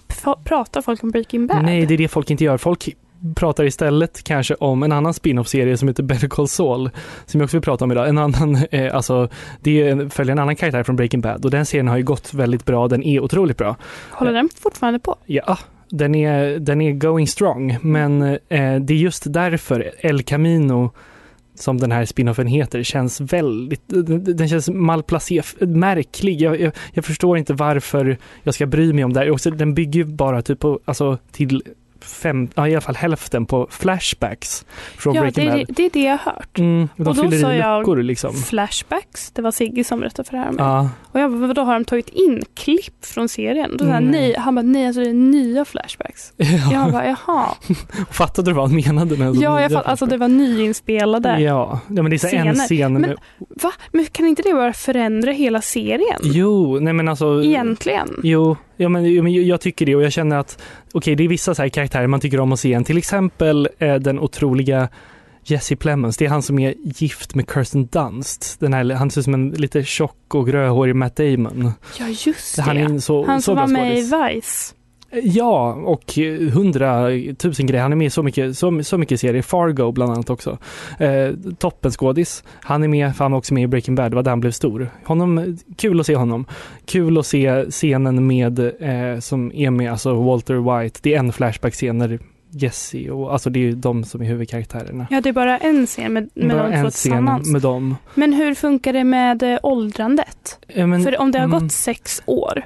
pratar 0.44 0.82
folk 0.82 1.02
om 1.02 1.10
Breaking 1.10 1.46
Bad? 1.46 1.62
Nej, 1.64 1.86
det 1.86 1.94
är 1.94 1.98
det 1.98 2.08
folk 2.08 2.30
inte 2.30 2.44
gör. 2.44 2.56
Folk 2.58 2.96
pratar 3.36 3.64
istället 3.64 4.24
kanske 4.24 4.54
om 4.54 4.82
en 4.82 4.92
annan 4.92 5.14
spin-off-serie 5.14 5.76
som 5.76 5.88
heter 5.88 6.02
Better 6.02 6.28
Call 6.28 6.48
Saul, 6.48 6.90
som 7.26 7.40
jag 7.40 7.44
också 7.46 7.56
vill 7.56 7.62
prata 7.62 7.84
om 7.84 7.92
idag. 7.92 8.08
En 8.08 8.18
annan, 8.18 8.58
eh, 8.70 8.94
alltså, 8.94 9.28
det 9.60 9.82
är 9.82 9.88
en- 9.92 10.10
följer 10.10 10.32
en 10.32 10.38
annan 10.38 10.56
karaktär 10.56 10.82
från 10.82 10.96
Breaking 10.96 11.20
Bad 11.20 11.44
och 11.44 11.50
den 11.50 11.66
serien 11.66 11.88
har 11.88 11.96
ju 11.96 12.02
gått 12.02 12.34
väldigt 12.34 12.64
bra. 12.64 12.88
Den 12.88 13.02
är 13.02 13.20
otroligt 13.20 13.56
bra. 13.56 13.76
Håller 14.10 14.32
den 14.32 14.48
fortfarande 14.62 14.98
på? 15.00 15.16
Ja, 15.26 15.58
den 15.90 16.14
är, 16.14 16.58
den 16.58 16.80
är 16.80 16.92
going 16.92 17.26
strong, 17.26 17.78
men 17.82 18.22
eh, 18.22 18.38
det 18.80 18.92
är 18.94 18.98
just 18.98 19.32
därför 19.32 19.90
El 20.00 20.22
Camino 20.22 20.90
som 21.54 21.78
den 21.78 21.92
här 21.92 22.04
spinoffen 22.04 22.46
heter 22.46 22.82
känns 22.82 23.20
väldigt, 23.20 23.82
den 24.36 24.48
känns 24.48 24.68
malplacerad, 24.68 25.68
märklig. 25.68 26.40
Jag, 26.42 26.60
jag, 26.60 26.72
jag 26.92 27.04
förstår 27.04 27.38
inte 27.38 27.54
varför 27.54 28.18
jag 28.42 28.54
ska 28.54 28.66
bry 28.66 28.92
mig 28.92 29.04
om 29.04 29.12
det 29.12 29.20
här. 29.20 29.30
Också, 29.30 29.50
den 29.50 29.74
bygger 29.74 30.00
ju 30.00 30.04
bara 30.04 30.42
typ 30.42 30.60
på, 30.60 30.80
alltså 30.84 31.18
till 31.32 31.62
fem, 32.04 32.48
ja, 32.54 32.68
i 32.68 32.72
alla 32.72 32.80
fall 32.80 32.94
hälften 32.96 33.46
på 33.46 33.66
flashbacks 33.70 34.64
från 34.96 35.14
Ja, 35.14 35.22
det 35.22 35.32
Breaking 35.32 35.48
är, 35.48 35.56
Bad. 35.58 35.66
det, 35.66 35.72
det 35.72 35.84
är 35.86 35.90
det 35.90 36.02
jag 36.02 36.18
har 36.18 36.32
hört. 36.32 36.58
Mm, 36.58 36.88
de 36.96 37.06
Och 37.08 37.14
då 37.16 37.30
sa 37.30 37.54
jag 37.54 37.78
luckor 37.80 38.02
liksom. 38.02 38.34
Flashbacks, 38.34 39.30
det 39.30 39.42
var 39.42 39.50
Sigge 39.50 39.84
som 39.84 40.00
berättade 40.00 40.28
för 40.28 40.36
det 40.36 40.42
här 40.42 40.50
mig. 40.50 40.64
Ja, 40.64 40.88
Och 41.12 41.20
jag 41.20 41.30
bara, 41.32 41.46
vadå 41.46 41.62
har 41.62 41.74
de 41.74 41.84
tagit 41.84 42.08
in 42.08 42.42
klipp 42.54 43.04
från 43.04 43.28
serien? 43.28 43.70
Och 43.70 43.76
då 43.78 43.84
Mm. 43.84 44.04
nej, 44.10 44.34
han 44.38 44.54
bara, 44.54 44.62
nej 44.62 44.86
alltså 44.86 45.00
det 45.02 45.08
är 45.10 45.14
nya 45.14 45.64
flashbacks. 45.64 46.32
Jag 46.72 46.92
bara, 46.92 47.06
jaha. 47.06 47.46
fattade 48.10 48.50
du 48.50 48.54
vad 48.54 48.68
han 48.70 48.76
menade? 48.76 49.16
Med 49.16 49.34
Ja, 49.36 49.60
jag 49.62 49.72
fatt, 49.72 49.86
alltså 49.86 50.06
det 50.06 50.16
var 50.16 50.28
nyinspelade. 50.28 51.40
Ja, 51.40 51.80
ja, 51.88 52.02
men 52.02 52.10
det 52.10 52.16
är 52.16 52.18
så 52.18 52.26
en 52.26 52.32
scener. 52.54 52.66
scen. 52.66 52.92
Men- 52.92 53.00
med, 53.00 53.16
Va? 53.62 53.72
Men 53.92 54.06
kan 54.06 54.26
inte 54.26 54.42
det 54.42 54.52
bara 54.54 54.72
förändra 54.72 55.32
hela 55.32 55.60
serien? 55.62 56.20
jo, 56.22 56.78
nej 56.80 56.92
men 56.92 57.08
alltså. 57.08 57.42
Egentligen. 57.44 58.20
Jo, 58.22 58.56
ja, 58.76 58.88
men, 58.88 59.32
jag 59.46 59.60
tycker 59.60 59.86
det 59.86 59.96
och 59.96 60.02
jag 60.02 60.12
känner 60.12 60.36
att 60.36 60.62
okej, 60.92 61.14
det 61.14 61.24
är 61.24 61.28
vissa 61.28 61.54
så 61.54 61.70
karaktärer 61.70 62.06
man 62.06 62.20
tycker 62.20 62.40
om 62.40 62.52
att 62.52 62.60
se 62.60 62.68
igen. 62.68 62.84
Till 62.84 62.98
exempel 62.98 63.68
eh, 63.78 63.94
den 63.94 64.18
otroliga 64.18 64.88
Jesse 65.44 65.76
Plemons. 65.76 66.16
Det 66.16 66.24
är 66.24 66.28
han 66.28 66.42
som 66.42 66.58
är 66.58 66.74
gift 66.82 67.34
med 67.34 67.50
Kirsten 67.54 67.86
Dunst. 67.86 68.60
Den 68.60 68.72
här, 68.72 68.84
han 68.90 69.10
ser 69.10 69.20
ut 69.20 69.24
som 69.24 69.34
en 69.34 69.50
lite 69.50 69.84
tjock 69.84 70.34
och 70.34 70.48
rödhårig 70.48 70.96
Matt 70.96 71.16
Damon. 71.16 71.72
Ja, 71.98 72.08
just 72.08 72.56
det. 72.56 72.62
Han 72.62 72.76
är 72.76 72.98
så, 72.98 73.26
Han 73.26 73.42
som 73.42 73.56
var 73.56 73.66
med 73.66 73.98
i. 73.98 74.02
Vice. 74.02 74.74
Ja, 75.22 75.72
och 75.72 76.14
hundratusen 76.52 77.66
grejer. 77.66 77.82
Han 77.82 77.92
är 77.92 77.96
med 77.96 78.06
i 78.06 78.10
så 78.10 78.22
mycket, 78.22 78.58
så, 78.58 78.82
så 78.82 78.98
mycket 78.98 79.20
serier. 79.20 79.42
Fargo 79.42 79.92
bland 79.92 80.12
annat 80.12 80.30
också. 80.30 80.58
Eh, 80.98 81.30
toppen 81.58 81.90
skådis. 81.90 82.44
Han 82.62 82.82
är 82.82 82.88
med, 82.88 83.16
för 83.16 83.24
han 83.24 83.32
var 83.32 83.38
också 83.38 83.54
med 83.54 83.62
i 83.62 83.66
Breaking 83.66 83.94
Bad. 83.94 84.10
Det 84.12 84.14
var 84.14 84.22
där 84.22 84.30
han 84.30 84.40
blev 84.40 84.50
stor. 84.50 84.90
Honom, 85.04 85.58
kul 85.76 86.00
att 86.00 86.06
se 86.06 86.16
honom. 86.16 86.46
Kul 86.86 87.18
att 87.18 87.26
se 87.26 87.64
scenen 87.70 88.26
med, 88.26 88.58
eh, 88.58 89.20
som 89.20 89.52
är 89.54 89.70
med, 89.70 89.90
alltså 89.90 90.14
Walter 90.22 90.80
White. 90.82 91.00
Det 91.02 91.14
är 91.14 91.18
en 91.18 91.32
flashback-scen 91.32 91.98
när 91.98 92.18
Jesse 92.56 93.10
och, 93.10 93.32
alltså 93.32 93.50
det 93.50 93.58
är 93.58 93.60
ju 93.60 93.72
de 93.72 94.04
som 94.04 94.20
är 94.20 94.24
huvudkaraktärerna. 94.24 95.06
Ja, 95.10 95.20
det 95.20 95.28
är 95.28 95.32
bara 95.32 95.58
en 95.58 95.86
scen 95.86 96.12
med, 96.12 96.30
med 96.34 96.56
Bara 96.56 96.70
de 96.70 96.82
två 96.82 96.90
tillsammans. 96.90 97.48
med 97.48 97.62
dem. 97.62 97.96
Men 98.14 98.32
hur 98.32 98.54
funkar 98.54 98.92
det 98.92 99.04
med 99.04 99.42
eh, 99.42 99.58
åldrandet? 99.62 100.58
Eh, 100.68 100.86
men- 100.86 101.02
För 101.04 101.20
om 101.20 101.30
det 101.30 101.38
har 101.38 101.44
mm. 101.44 101.60
gått 101.60 101.72
sex 101.72 102.22
år. 102.26 102.62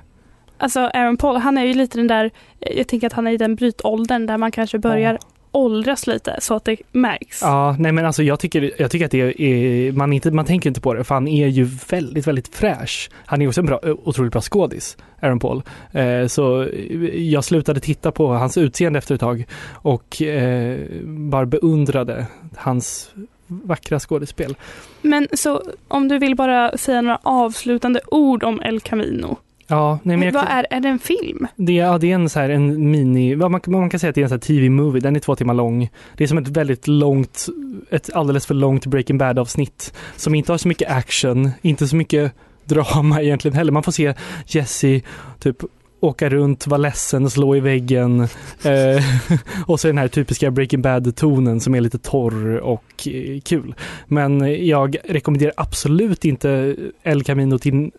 Alltså 0.59 0.81
Aaron 0.81 1.17
Paul, 1.17 1.37
han 1.37 1.59
är 1.59 1.65
ju 1.65 1.75
lite 1.75 1.99
den 1.99 2.07
där, 2.07 2.31
jag 2.61 2.89
tänker 2.89 3.07
att 3.07 3.13
han 3.13 3.27
är 3.27 3.31
i 3.31 3.37
den 3.37 3.55
brytåldern 3.55 4.27
där 4.27 4.39
man 4.39 4.51
kanske 4.51 4.79
börjar 4.79 5.19
åldras 5.53 6.07
lite 6.07 6.37
så 6.41 6.55
att 6.55 6.65
det 6.65 6.77
märks. 6.93 7.43
Ja, 7.43 7.77
nej 7.79 7.93
men 7.93 8.07
alltså 8.07 8.23
jag 8.23 8.41
tycker, 8.41 8.73
jag 8.79 8.91
tycker 8.91 9.05
att 9.05 9.11
det 9.11 9.43
är, 9.43 9.93
man, 9.93 10.13
inte, 10.13 10.31
man 10.31 10.45
tänker 10.45 10.71
inte 10.71 10.81
på 10.81 10.95
det 10.95 11.05
för 11.05 11.15
han 11.15 11.29
är 11.29 11.47
ju 11.47 11.69
väldigt, 11.91 12.27
väldigt 12.27 12.49
fräsch. 12.49 13.11
Han 13.27 13.43
är 13.43 13.49
också 13.49 13.61
en 13.61 13.67
bra, 13.67 13.81
otroligt 14.05 14.33
bra 14.33 14.41
skådis, 14.41 14.97
Aaron 15.21 15.39
Paul. 15.39 15.63
Eh, 15.93 16.27
så 16.27 16.69
jag 17.15 17.45
slutade 17.45 17.81
titta 17.81 18.13
på 18.13 18.27
hans 18.27 18.59
utseende 18.59 18.99
efter 18.99 19.15
ett 19.15 19.21
tag 19.21 19.45
och 19.73 20.23
eh, 20.23 20.79
bara 21.05 21.47
beundrade 21.47 22.27
hans 22.57 23.11
vackra 23.47 24.01
skådespel. 24.01 24.57
Men 25.03 25.29
så 25.33 25.63
om 25.89 26.09
du 26.09 26.19
vill 26.19 26.37
bara 26.37 26.77
säga 26.77 27.01
några 27.01 27.19
avslutande 27.23 28.01
ord 28.07 28.45
om 28.45 28.63
El 28.63 28.81
Camino. 28.81 29.37
Ja, 29.71 29.99
nej, 30.03 30.17
men 30.17 30.27
jag, 30.27 30.33
Vad 30.33 30.49
är, 30.49 30.67
är 30.71 30.81
det 30.81 30.89
en 30.89 30.99
film? 30.99 31.47
det, 31.57 31.73
ja, 31.73 31.99
det 31.99 32.11
är 32.11 32.15
en, 32.15 32.29
så 32.29 32.41
här, 32.41 32.51
en 32.51 32.91
mini, 32.91 33.37
man, 33.37 33.61
man 33.67 33.91
kan 33.91 34.01
säga 34.01 34.09
att 34.09 34.15
det 34.15 34.21
är 34.21 34.23
en 34.23 34.29
så 34.29 34.35
här 34.35 34.41
TV-movie, 34.41 35.01
den 35.01 35.17
är 35.17 35.21
två 35.21 35.37
timmar 35.37 35.55
lång. 35.55 35.91
Det 36.17 36.25
är 36.25 36.29
som 36.29 36.39
ett 36.39 36.49
väldigt 36.49 36.87
långt, 36.87 37.47
ett 37.91 38.11
alldeles 38.15 38.47
för 38.47 38.55
långt 38.55 38.87
Breaking 38.87 39.19
Bad-avsnitt 39.19 39.95
som 40.17 40.35
inte 40.35 40.53
har 40.53 40.59
så 40.59 40.69
mycket 40.69 40.91
action, 40.91 41.51
inte 41.63 41.89
så 41.89 41.97
mycket 41.97 42.33
drama 42.65 43.23
egentligen 43.23 43.57
heller. 43.57 43.73
Man 43.73 43.83
får 43.83 43.93
se 43.93 44.15
Jesse 44.47 45.01
typ 45.39 45.57
åka 46.01 46.29
runt, 46.29 46.67
vara 46.67 46.79
ledsen, 46.79 47.31
slå 47.31 47.57
i 47.57 47.61
väggen. 47.61 48.29
Eh, 48.63 49.03
och 49.67 49.81
så 49.81 49.89
den 49.89 49.99
här 49.99 50.09
typiska 50.09 50.51
Breaking 50.51 50.83
Bad-tonen 50.83 51.61
som 51.61 51.75
är 51.75 51.81
lite 51.81 51.99
torr 51.99 52.57
och 52.57 53.09
eh, 53.09 53.41
kul. 53.41 53.75
Men 54.07 54.67
jag 54.67 54.97
rekommenderar 55.05 55.53
absolut 55.57 56.25
inte 56.25 56.77
El 57.03 57.25
Camino 57.25 57.59
till 57.59 57.91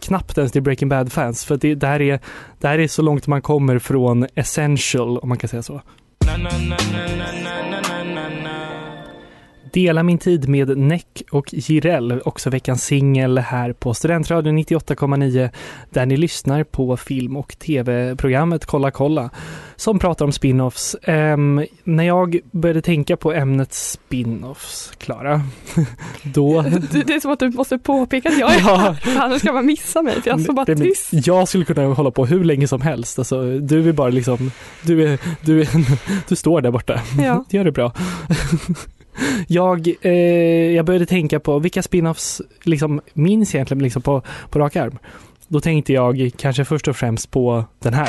knappt 0.00 0.38
ens 0.38 0.52
till 0.52 0.62
Breaking 0.62 0.88
Bad-fans. 0.88 1.44
För 1.44 1.56
det, 1.56 1.74
det, 1.74 1.86
här 1.86 2.02
är, 2.02 2.20
det 2.60 2.68
här 2.68 2.78
är 2.78 2.88
så 2.88 3.02
långt 3.02 3.26
man 3.26 3.42
kommer 3.42 3.78
från 3.78 4.26
essential, 4.34 5.18
om 5.18 5.28
man 5.28 5.38
kan 5.38 5.48
säga 5.48 5.62
så. 5.62 5.80
Dela 9.76 10.02
min 10.02 10.18
tid 10.18 10.48
med 10.48 10.78
Neck 10.78 11.22
och 11.30 11.54
Jireel, 11.54 12.20
också 12.24 12.50
veckans 12.50 12.84
singel 12.84 13.38
här 13.38 13.72
på 13.72 13.94
Studentradion 13.94 14.58
98,9 14.58 15.50
där 15.90 16.06
ni 16.06 16.16
lyssnar 16.16 16.64
på 16.64 16.96
film 16.96 17.36
och 17.36 17.58
tv-programmet 17.58 18.66
Kolla 18.66 18.90
kolla 18.90 19.30
som 19.76 19.98
pratar 19.98 20.24
om 20.24 20.30
spin-offs. 20.30 20.96
Ehm, 21.02 21.64
när 21.84 22.04
jag 22.04 22.38
började 22.50 22.82
tänka 22.82 23.16
på 23.16 23.32
ämnet 23.32 23.70
spin-offs, 23.72 24.92
Klara, 24.98 25.42
då... 26.22 26.62
Det 26.92 27.02
det 27.02 27.14
är 27.14 27.20
som 27.20 27.30
att 27.30 27.38
du 27.38 27.50
måste 27.50 27.78
påpeka 27.78 28.28
att 28.28 28.38
jag 28.38 28.54
är 28.54 28.60
Ja. 28.66 28.96
annars 29.16 29.40
ska 29.40 29.52
man 29.52 29.66
missa 29.66 30.02
mig 30.02 30.22
för 30.22 30.30
jag 30.30 30.40
står 30.40 30.52
bara 30.52 30.66
tyst. 30.66 31.08
Jag 31.12 31.48
skulle 31.48 31.64
kunna 31.64 31.86
hålla 31.86 32.10
på 32.10 32.26
hur 32.26 32.44
länge 32.44 32.68
som 32.68 32.80
helst. 32.80 33.18
Alltså, 33.18 33.58
du 33.58 33.88
är 33.88 33.92
bara 33.92 34.08
liksom, 34.08 34.50
du, 34.82 35.12
är, 35.12 35.18
du, 35.40 35.60
är, 35.60 35.68
du 36.28 36.36
står 36.36 36.60
där 36.60 36.70
borta. 36.70 37.00
Ja. 37.18 37.44
Gör 37.50 37.64
det 37.64 37.72
bra. 37.72 37.92
Jag, 39.48 39.88
eh, 40.00 40.12
jag 40.74 40.84
började 40.86 41.06
tänka 41.06 41.40
på 41.40 41.58
vilka 41.58 41.82
spin-offs 41.82 42.40
liksom, 42.62 43.00
minns 43.12 43.54
jag 43.54 43.58
egentligen 43.58 43.82
liksom 43.82 44.02
på, 44.02 44.22
på 44.50 44.58
rak 44.58 44.76
arm. 44.76 44.98
Då 45.48 45.60
tänkte 45.60 45.92
jag 45.92 46.30
kanske 46.36 46.64
först 46.64 46.88
och 46.88 46.96
främst 46.96 47.30
på 47.30 47.64
den 47.78 47.94
här. 47.94 48.08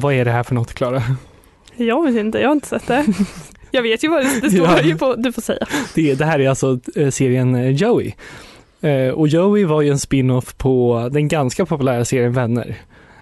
Vad 0.00 0.14
är 0.14 0.24
det 0.24 0.30
här 0.30 0.42
för 0.42 0.54
något, 0.54 0.74
Klara? 0.74 1.02
Jag 1.76 2.02
vet 2.04 2.16
inte, 2.16 2.38
jag 2.38 2.48
har 2.48 2.52
inte 2.54 2.68
sett 2.68 2.86
det. 2.86 3.06
Jag 3.70 3.82
vet 3.82 4.04
ju 4.04 4.08
vad 4.08 4.20
det, 4.24 4.40
det 4.40 4.50
står 4.50 4.66
Ja. 4.66 4.82
ju 4.82 4.98
på, 4.98 5.14
du 5.14 5.32
får 5.32 5.42
säga. 5.42 5.66
Det, 5.94 6.14
det 6.14 6.24
här 6.24 6.38
är 6.38 6.48
alltså 6.48 6.78
eh, 6.96 7.10
serien 7.10 7.54
eh, 7.54 7.70
Joey. 7.70 8.12
Eh, 8.80 9.08
och 9.08 9.28
Joey 9.28 9.64
var 9.64 9.82
ju 9.82 9.90
en 9.90 9.98
spin-off 9.98 10.56
på 10.56 11.08
den 11.12 11.28
ganska 11.28 11.66
populära 11.66 12.04
serien 12.04 12.32
Vänner. 12.32 12.76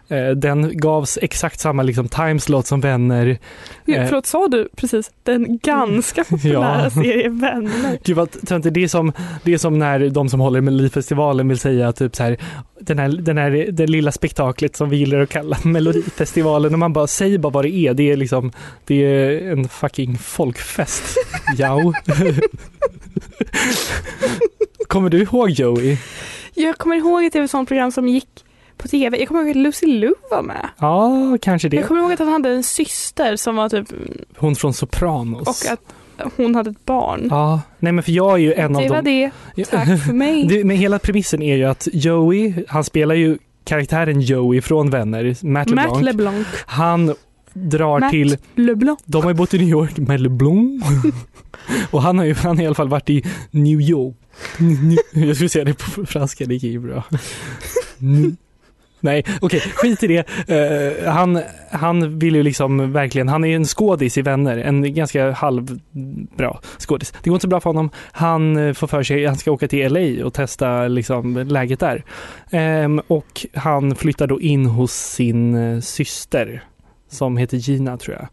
Eh, 0.09 0.29
den 0.31 0.79
gavs 0.79 1.19
exakt 1.23 1.61
samma 1.61 1.83
liksom, 1.83 2.09
timeslot 2.09 2.67
som 2.67 2.81
Vänner. 2.81 3.27
Eh. 3.87 4.07
Förlåt, 4.07 4.27
sa 4.27 4.49
du 4.49 4.69
precis 4.77 5.11
den 5.23 5.59
ganska 5.59 6.25
populära 6.31 6.83
Ja. 6.85 6.91
serien 6.91 7.39
Vänner? 7.41 7.99
Gud 8.05 8.17
vad 8.17 8.47
töntigt. 8.47 8.75
det 8.75 8.83
är 8.85 8.89
som, 8.89 9.13
det 9.43 9.53
är 9.55 9.59
som 9.59 9.79
när 9.79 10.09
de 10.11 10.29
som 10.29 10.41
håller 10.41 10.59
i 10.59 10.63
Melodifestivalen 10.63 11.49
vill 11.49 11.59
säga 11.59 11.93
typ 11.93 12.17
så 12.17 12.23
här, 12.23 12.37
den 12.81 12.99
här, 12.99 13.09
den 13.09 13.39
här, 13.39 13.51
det 13.73 13.87
lilla 13.87 14.13
spektaklet 14.13 14.77
som 14.77 14.91
vi 14.91 14.97
gillar 14.97 15.21
att 15.21 15.29
kalla 15.29 15.57
Melodifestivalen 15.65 16.73
och 16.73 16.79
man 16.79 16.93
bara 16.93 17.07
säger 17.07 17.39
bara 17.39 17.53
vad 17.53 17.65
det 17.65 17.75
är. 17.75 17.95
Det 17.95 18.11
är 18.13 18.17
liksom, 18.17 18.53
det 18.85 18.95
är 18.95 19.51
en 19.53 19.69
fucking 19.69 20.19
folkfest. 20.19 21.03
Ja. 21.57 21.93
Kommer 24.89 25.11
du 25.11 25.23
ihåg 25.23 25.51
Joey? 25.51 25.97
Jag 26.55 26.79
kommer 26.79 26.97
ihåg 26.97 27.25
ett 27.25 27.33
tv-program 27.33 27.93
som 27.93 28.09
gick 28.09 28.29
på 28.77 28.89
tv. 28.89 29.19
Jag 29.19 29.29
kommer 29.29 29.41
ihåg 29.41 29.51
att 29.51 29.57
Lucy 29.57 29.87
Liu 29.87 30.15
var 30.31 30.43
med. 30.43 30.69
Ja, 30.79 31.39
kanske 31.43 31.69
det. 31.69 31.77
Jag 31.77 31.87
kommer 31.89 32.01
ihåg 32.01 32.13
att 32.13 32.19
han 32.19 32.29
hade 32.29 32.51
en 32.51 32.63
syster 32.63 33.37
som 33.37 33.57
var 33.57 33.69
typ, 33.69 33.89
Hon 34.37 34.57
från 34.57 34.75
Sopranos. 34.75 35.49
och 35.49 35.73
att 35.73 35.81
hon 36.37 36.55
hade 36.55 36.71
ett 36.71 36.85
barn. 36.85 37.27
Ja, 37.31 37.61
nej 37.79 37.93
men 37.93 38.05
för 38.05 38.13
jag 38.13 38.33
är 38.33 38.37
ju 38.37 38.53
en 38.55 38.73
det 38.73 38.79
av 38.79 38.89
var 38.89 38.97
dem. 39.03 39.31
det. 39.55 39.65
Tack 39.65 39.87
för 40.07 40.13
mig. 40.13 40.47
Det, 40.49 40.65
men 40.65 40.77
hela 40.77 40.99
premissen 40.99 41.43
är 41.43 41.57
ju 41.57 41.65
att 41.65 41.89
Joey, 41.93 42.65
han 42.69 42.85
spelar 42.85 43.15
ju 43.15 43.39
karaktären 43.65 44.21
Joey 44.21 44.61
från 44.61 44.91
Vänner, 44.91 45.37
Matt 45.47 45.69
LeBlanc. 45.71 45.93
Matt 45.95 46.03
LeBlanc. 46.05 46.47
Han 46.67 47.15
drar 47.53 48.01
Matt 48.01 48.11
till, 48.11 48.37
LeBlanc. 48.55 49.01
de 49.05 49.23
har 49.23 49.31
ju 49.31 49.35
bott 49.35 49.55
i 49.55 49.59
New 49.59 49.69
York 49.69 49.97
med 49.97 50.21
LeBlanc. 50.21 50.85
och 51.91 52.03
han 52.03 52.19
har 52.19 52.25
ju 52.25 52.35
han 52.35 52.57
har 52.57 52.63
i 52.65 52.67
alla 52.67 52.75
fall 52.75 52.89
varit 52.89 53.11
i 53.11 53.25
New 53.51 53.81
York. 53.81 54.17
Jag 55.13 55.37
skulle 55.37 55.49
säga 55.49 55.65
det 55.65 55.75
på 55.79 56.07
franska, 56.07 56.45
det 56.45 56.55
gick 56.55 56.63
ju 56.63 56.81
bra. 56.81 57.05
Nej, 59.07 59.25
okej, 59.41 59.61
skit 59.61 60.03
i 60.03 60.07
det. 60.07 60.25
Uh, 60.51 61.09
han, 61.09 61.41
han 61.71 62.19
vill 62.19 62.35
ju 62.35 62.43
liksom 62.43 62.93
verkligen, 62.93 63.29
han 63.29 63.45
är 63.45 63.49
ju 63.49 63.55
en 63.55 63.65
skådis 63.65 64.19
i 64.19 64.23
Vänner, 64.23 64.59
en 64.59 64.95
ganska 64.95 65.31
halvbra 65.31 66.59
skådis. 66.79 67.13
Det 67.23 67.31
går 67.31 67.37
inte 67.37 67.45
så 67.45 67.49
bra 67.49 67.61
för 67.61 67.71
honom. 67.71 67.91
Han 68.13 68.57
eh, 68.57 68.73
får 68.73 68.87
för 68.87 69.03
sig, 69.03 69.27
han 69.27 69.37
ska 69.37 69.53
åka 69.53 69.69
till 69.69 69.93
LA 69.93 70.27
och 70.27 70.35
testa 70.35 70.89
liksom 70.89 71.37
läget 71.37 71.81
där. 71.81 72.05
Um, 72.85 73.03
och 73.07 73.47
han 73.55 73.95
flyttar 73.95 74.27
då 74.27 74.41
in 74.41 74.67
hos 74.67 74.93
sin 74.93 75.55
eh, 75.55 75.81
syster 75.81 76.65
som 77.11 77.37
heter 77.37 77.57
Gina 77.57 77.97
tror 77.97 78.17
jag. 78.17 78.29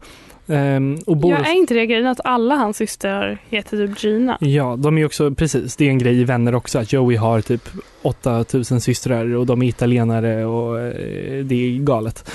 Ehm, 0.46 0.98
och 1.06 1.16
bor 1.16 1.30
Jag 1.30 1.48
är 1.48 1.54
inte 1.54 1.74
det 1.74 1.86
grejen 1.86 2.06
att 2.06 2.20
alla 2.24 2.54
hans 2.54 2.76
systrar 2.76 3.38
heter 3.48 3.86
typ 3.86 4.04
Gina? 4.04 4.38
Ja, 4.40 4.76
de 4.76 4.98
är 4.98 5.06
också, 5.06 5.34
precis, 5.34 5.76
det 5.76 5.84
är 5.84 5.88
en 5.88 5.98
grej 5.98 6.20
i 6.20 6.24
Vänner 6.24 6.54
också 6.54 6.78
att 6.78 6.92
Joey 6.92 7.16
har 7.16 7.40
typ 7.40 7.68
8000 8.02 8.80
systrar 8.80 9.34
och 9.34 9.46
de 9.46 9.62
är 9.62 9.66
italienare 9.66 10.44
och 10.44 10.80
eh, 10.80 11.44
det 11.44 11.54
är 11.54 11.78
galet. 11.78 12.30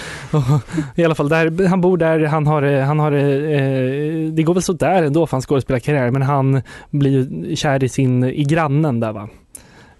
I 0.95 1.03
alla 1.03 1.15
fall, 1.15 1.29
där, 1.29 1.67
han 1.67 1.81
bor 1.81 1.97
där, 1.97 2.19
han 2.19 2.47
har, 2.47 2.81
han 2.81 2.99
har 2.99 3.11
eh, 3.11 4.31
det 4.31 4.43
går 4.43 4.53
väl 4.53 4.63
sådär 4.63 5.03
ändå 5.03 5.27
för 5.27 5.31
hans 5.31 5.45
skådespelarkarriär, 5.45 6.11
men 6.11 6.21
han 6.21 6.61
blir 6.89 7.55
kär 7.55 7.83
i 7.83 7.89
sin, 7.89 8.23
i 8.23 8.43
grannen 8.43 8.99
där 8.99 9.11
va. 9.11 9.29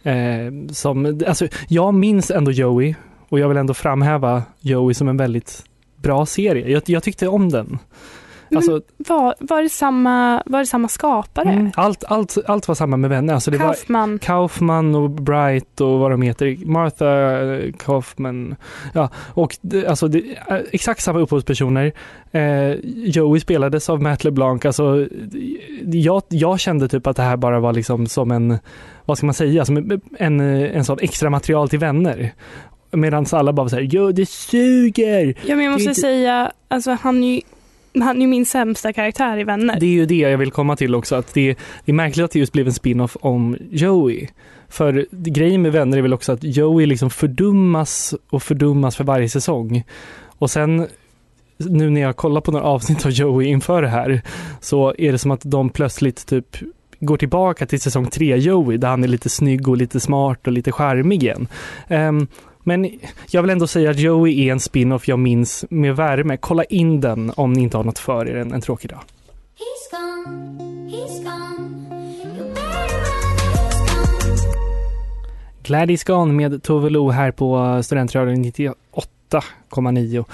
Eh, 0.04 0.72
som, 0.72 1.22
alltså, 1.28 1.48
jag 1.68 1.94
minns 1.94 2.32
ändå 2.32 2.51
Joey 2.51 2.96
och 3.30 3.39
jag 3.39 3.48
vill 3.48 3.58
ändå 3.58 3.74
framhäva 3.74 4.44
Joey 4.60 4.94
som 4.94 5.08
en 5.08 5.18
väldigt 5.18 5.69
bra 6.01 6.25
serie. 6.25 6.70
Jag, 6.70 6.84
jag 6.86 7.03
tyckte 7.03 7.27
om 7.27 7.50
den. 7.50 7.79
Alltså, 8.56 8.82
Var, 8.98 9.36
var, 9.39 9.63
det 9.63 9.70
samma, 9.70 10.44
var 10.46 10.60
det 10.60 10.65
samma 10.65 10.88
skapare? 10.88 11.50
mm, 11.50 11.72
allt, 11.75 12.03
allt, 12.03 12.38
allt 12.48 12.68
var 12.68 12.75
samma 12.75 12.98
med 12.98 13.10
vänner. 13.10 13.34
Alltså, 13.34 13.51
det 13.51 13.58
var, 13.58 13.65
Kaufman. 13.65 14.20
Kaufman 14.20 14.96
och 14.96 15.10
Bright 15.10 15.82
och 15.82 16.00
vad 16.00 16.12
de 16.12 16.22
heter. 16.22 16.58
Martha 16.65 17.41
eh, 17.41 17.74
Kaufman. 17.74 18.56
Ja, 18.94 19.10
och 19.34 19.58
det, 19.62 19.88
alltså 19.88 20.08
det, 20.08 20.24
är 20.48 20.65
exakt 20.72 21.01
samma 21.01 21.20
upphovspersoner. 21.20 21.91
Eh, 22.32 22.72
Joey 22.84 23.39
spelades 23.39 23.89
av 23.89 24.01
Matt 24.01 24.24
LeBlanc. 24.24 24.65
Alltså, 24.65 25.08
jag, 25.86 26.24
jag 26.29 26.60
kände 26.60 26.88
typ 26.88 27.08
att 27.08 27.15
det 27.15 27.24
här 27.24 27.38
bara 27.38 27.60
var 27.60 27.74
liksom 27.74 28.08
som 28.08 28.32
en, 28.32 28.58
vad 29.06 29.18
ska 29.18 29.25
man 29.25 29.34
säga, 29.34 29.65
som 29.65 29.77
en, 29.77 30.01
en, 30.18 30.39
en 30.39 30.86
sån 30.86 30.98
extra 31.01 31.29
material 31.29 31.70
till 31.70 31.79
vänner. 31.79 32.34
Medan 32.91 33.25
alla 33.31 33.53
bara 33.53 33.67
här, 33.69 33.81
jo 33.81 34.12
det 34.12 34.29
suger! 34.29 35.34
Ja, 35.46 35.55
men 35.55 35.65
jag 35.65 35.72
måste 35.72 35.88
är 35.88 35.89
inte- 35.89 36.01
säga, 36.01 36.51
alltså 36.67 36.98
han 37.01 37.24
är 37.24 37.36
ju 37.36 37.41
han 38.01 38.17
är 38.17 38.22
ju 38.22 38.27
min 38.27 38.46
sämsta 38.46 38.93
karaktär 38.93 39.38
i 39.38 39.43
Vänner. 39.43 39.79
Det 39.79 39.86
är 39.86 39.89
ju 39.89 40.05
det 40.05 40.15
jag 40.15 40.38
vill 40.38 40.51
komma 40.51 40.75
till 40.75 40.96
också, 40.96 41.15
att 41.15 41.34
det, 41.34 41.55
det 41.86 41.91
är 41.91 41.93
märkligt 41.93 42.24
att 42.25 42.31
det 42.31 42.39
just 42.39 42.53
blev 42.53 42.67
en 42.67 42.74
spin-off 42.74 43.17
om 43.22 43.58
Joey. 43.72 44.27
För 44.67 45.05
grejen 45.12 45.62
med 45.62 45.72
vänner 45.72 45.98
är 45.98 46.01
väl 46.01 46.13
också 46.13 46.31
att 46.31 46.43
Joey 46.43 46.86
liksom 46.86 47.10
fördummas 47.10 48.15
och 48.29 48.43
fördummas 48.43 48.96
för 48.96 49.03
varje 49.03 49.29
säsong. 49.29 49.84
Och 50.27 50.51
sen 50.51 50.88
nu 51.58 51.89
när 51.89 52.01
jag 52.01 52.15
kollar 52.15 52.41
på 52.41 52.51
några 52.51 52.65
avsnitt 52.65 53.05
av 53.05 53.12
Joey 53.12 53.48
inför 53.48 53.81
det 53.81 53.88
här 53.88 54.22
så 54.62 54.93
är 54.98 55.12
det 55.12 55.17
som 55.17 55.31
att 55.31 55.41
de 55.43 55.69
plötsligt 55.69 56.25
typ 56.27 56.58
går 57.00 57.17
tillbaka 57.17 57.65
till 57.65 57.81
säsong 57.81 58.08
tre 58.08 58.38
Joey 58.38 58.77
där 58.77 58.88
han 58.88 59.03
är 59.03 59.08
lite 59.08 59.29
snygg 59.29 59.67
och 59.67 59.77
lite 59.77 60.00
smart 60.00 60.48
och 60.48 60.53
lite 60.53 60.72
charmig 60.72 61.24
igen. 61.24 61.48
Ehm, 61.88 62.27
men 62.63 62.92
jag 63.30 63.42
vill 63.42 63.51
ändå 63.51 63.68
säga 63.68 63.89
att 63.92 64.00
Joey 64.00 64.48
är 64.48 64.51
en 64.51 64.60
spin-off 64.60 65.08
jag 65.08 65.20
minns 65.20 65.66
med 65.70 65.96
värme. 65.96 66.38
Kolla 66.38 66.63
in 66.63 67.01
den 67.01 67.32
om 67.36 67.54
ni 67.54 67.62
inte 67.62 67.78
har 67.78 67.84
något 67.84 68.00
för 68.00 68.28
er 68.30 68.36
en, 68.36 68.54
en 68.54 68.62
tråkig 68.62 68.89
dag. 68.89 69.00
He's 69.00 69.92
gone, 69.92 70.60
he's 70.92 71.24
gone. 71.24 71.70
Gladys 75.63 76.04
Gone 76.04 76.34
med 76.34 76.63
Tove 76.63 76.89
Lo 76.89 77.10
här 77.10 77.32
på 77.32 77.80
Studentradion 77.84 78.46
98,9. 78.46 80.25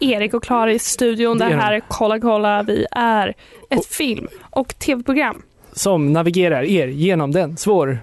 Erik 0.00 0.34
och 0.34 0.42
Klara 0.42 0.72
i 0.72 0.78
studion. 0.78 1.38
Det 1.38 1.44
Det 1.44 1.50
är 1.50 1.56
de. 1.56 1.62
här 1.62 1.72
är 1.72 1.82
Kolla 1.88 2.20
kolla. 2.20 2.62
Vi 2.62 2.86
är 2.90 3.28
ett 3.70 3.78
Och- 3.78 3.84
film 3.84 4.28
och 4.50 4.78
tv-program. 4.78 5.42
Som 5.72 6.12
navigerar 6.12 6.62
er 6.62 6.86
genom 6.88 7.32
den 7.32 7.56
svår 7.56 7.98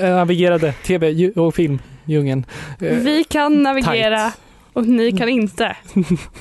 navigerade 0.00 0.72
tv 0.72 1.30
och 1.36 1.54
filmdjungeln. 1.54 1.80
Eh, 2.06 2.96
Vi 2.96 3.24
kan 3.24 3.62
navigera 3.62 4.18
tight. 4.30 4.40
och 4.72 4.86
ni 4.86 5.12
kan 5.12 5.28
inte. 5.28 5.76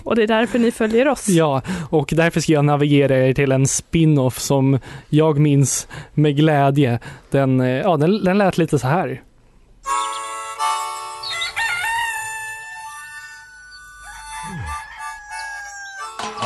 Och 0.04 0.16
det 0.16 0.24
är 0.24 0.28
därför 0.28 0.60
ni 0.60 0.72
följer 0.72 1.08
oss. 1.08 1.28
Ja, 1.30 1.62
och 1.90 2.10
därför 2.16 2.40
ska 2.42 2.52
jag 2.54 2.66
navigera 2.66 3.18
er 3.18 3.34
till 3.34 3.52
en 3.52 3.68
spin-off 3.68 4.40
som 4.40 4.80
jag 5.10 5.40
minns 5.40 5.88
med 6.14 6.36
glädje. 6.36 7.00
Den, 7.32 7.60
eh, 7.62 7.68
ja, 7.70 7.98
den, 7.98 8.24
den 8.24 8.38
lät 8.38 8.58
lite 8.58 8.80
så 8.80 8.88
här. 8.88 9.22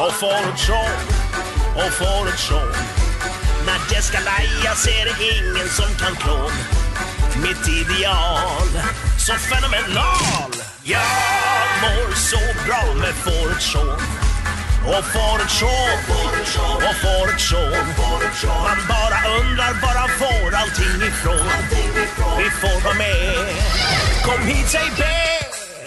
Och 0.06 0.14
får 0.14 0.28
ett 0.54 0.60
tjong, 0.60 1.00
och 1.76 1.92
får 1.94 2.28
ett 2.30 2.40
tjong 2.40 2.74
När 3.66 3.96
det 3.96 4.02
ska 4.02 4.18
lejas 4.20 4.88
är 4.88 5.06
det 5.06 5.16
ingen 5.38 5.68
som 5.70 5.86
kan 6.06 6.16
klå 6.16 6.50
mitt 7.42 7.68
ideal, 7.68 8.68
så 9.18 9.34
fenomenal. 9.34 10.52
Jag 10.84 11.68
mår 11.82 12.12
så 12.16 12.40
bra 12.66 12.94
med 12.94 13.14
får 13.26 13.52
ett 13.52 13.62
och 14.86 15.06
får 15.06 15.40
ett 15.44 15.52
och 16.76 16.96
får 17.04 17.28
ett 17.32 17.42
Man 18.44 18.78
bara 18.90 19.20
undrar 19.40 19.74
var 19.82 19.96
han 20.00 20.10
får 20.10 20.56
allting 20.56 21.08
ifrån. 21.08 21.48
Vi 22.38 22.50
får 22.50 22.84
vara 22.84 22.94
med. 22.94 23.56
Kom 24.26 24.48
hit 24.48 24.70
säg 24.70 24.92
B. 24.98 25.04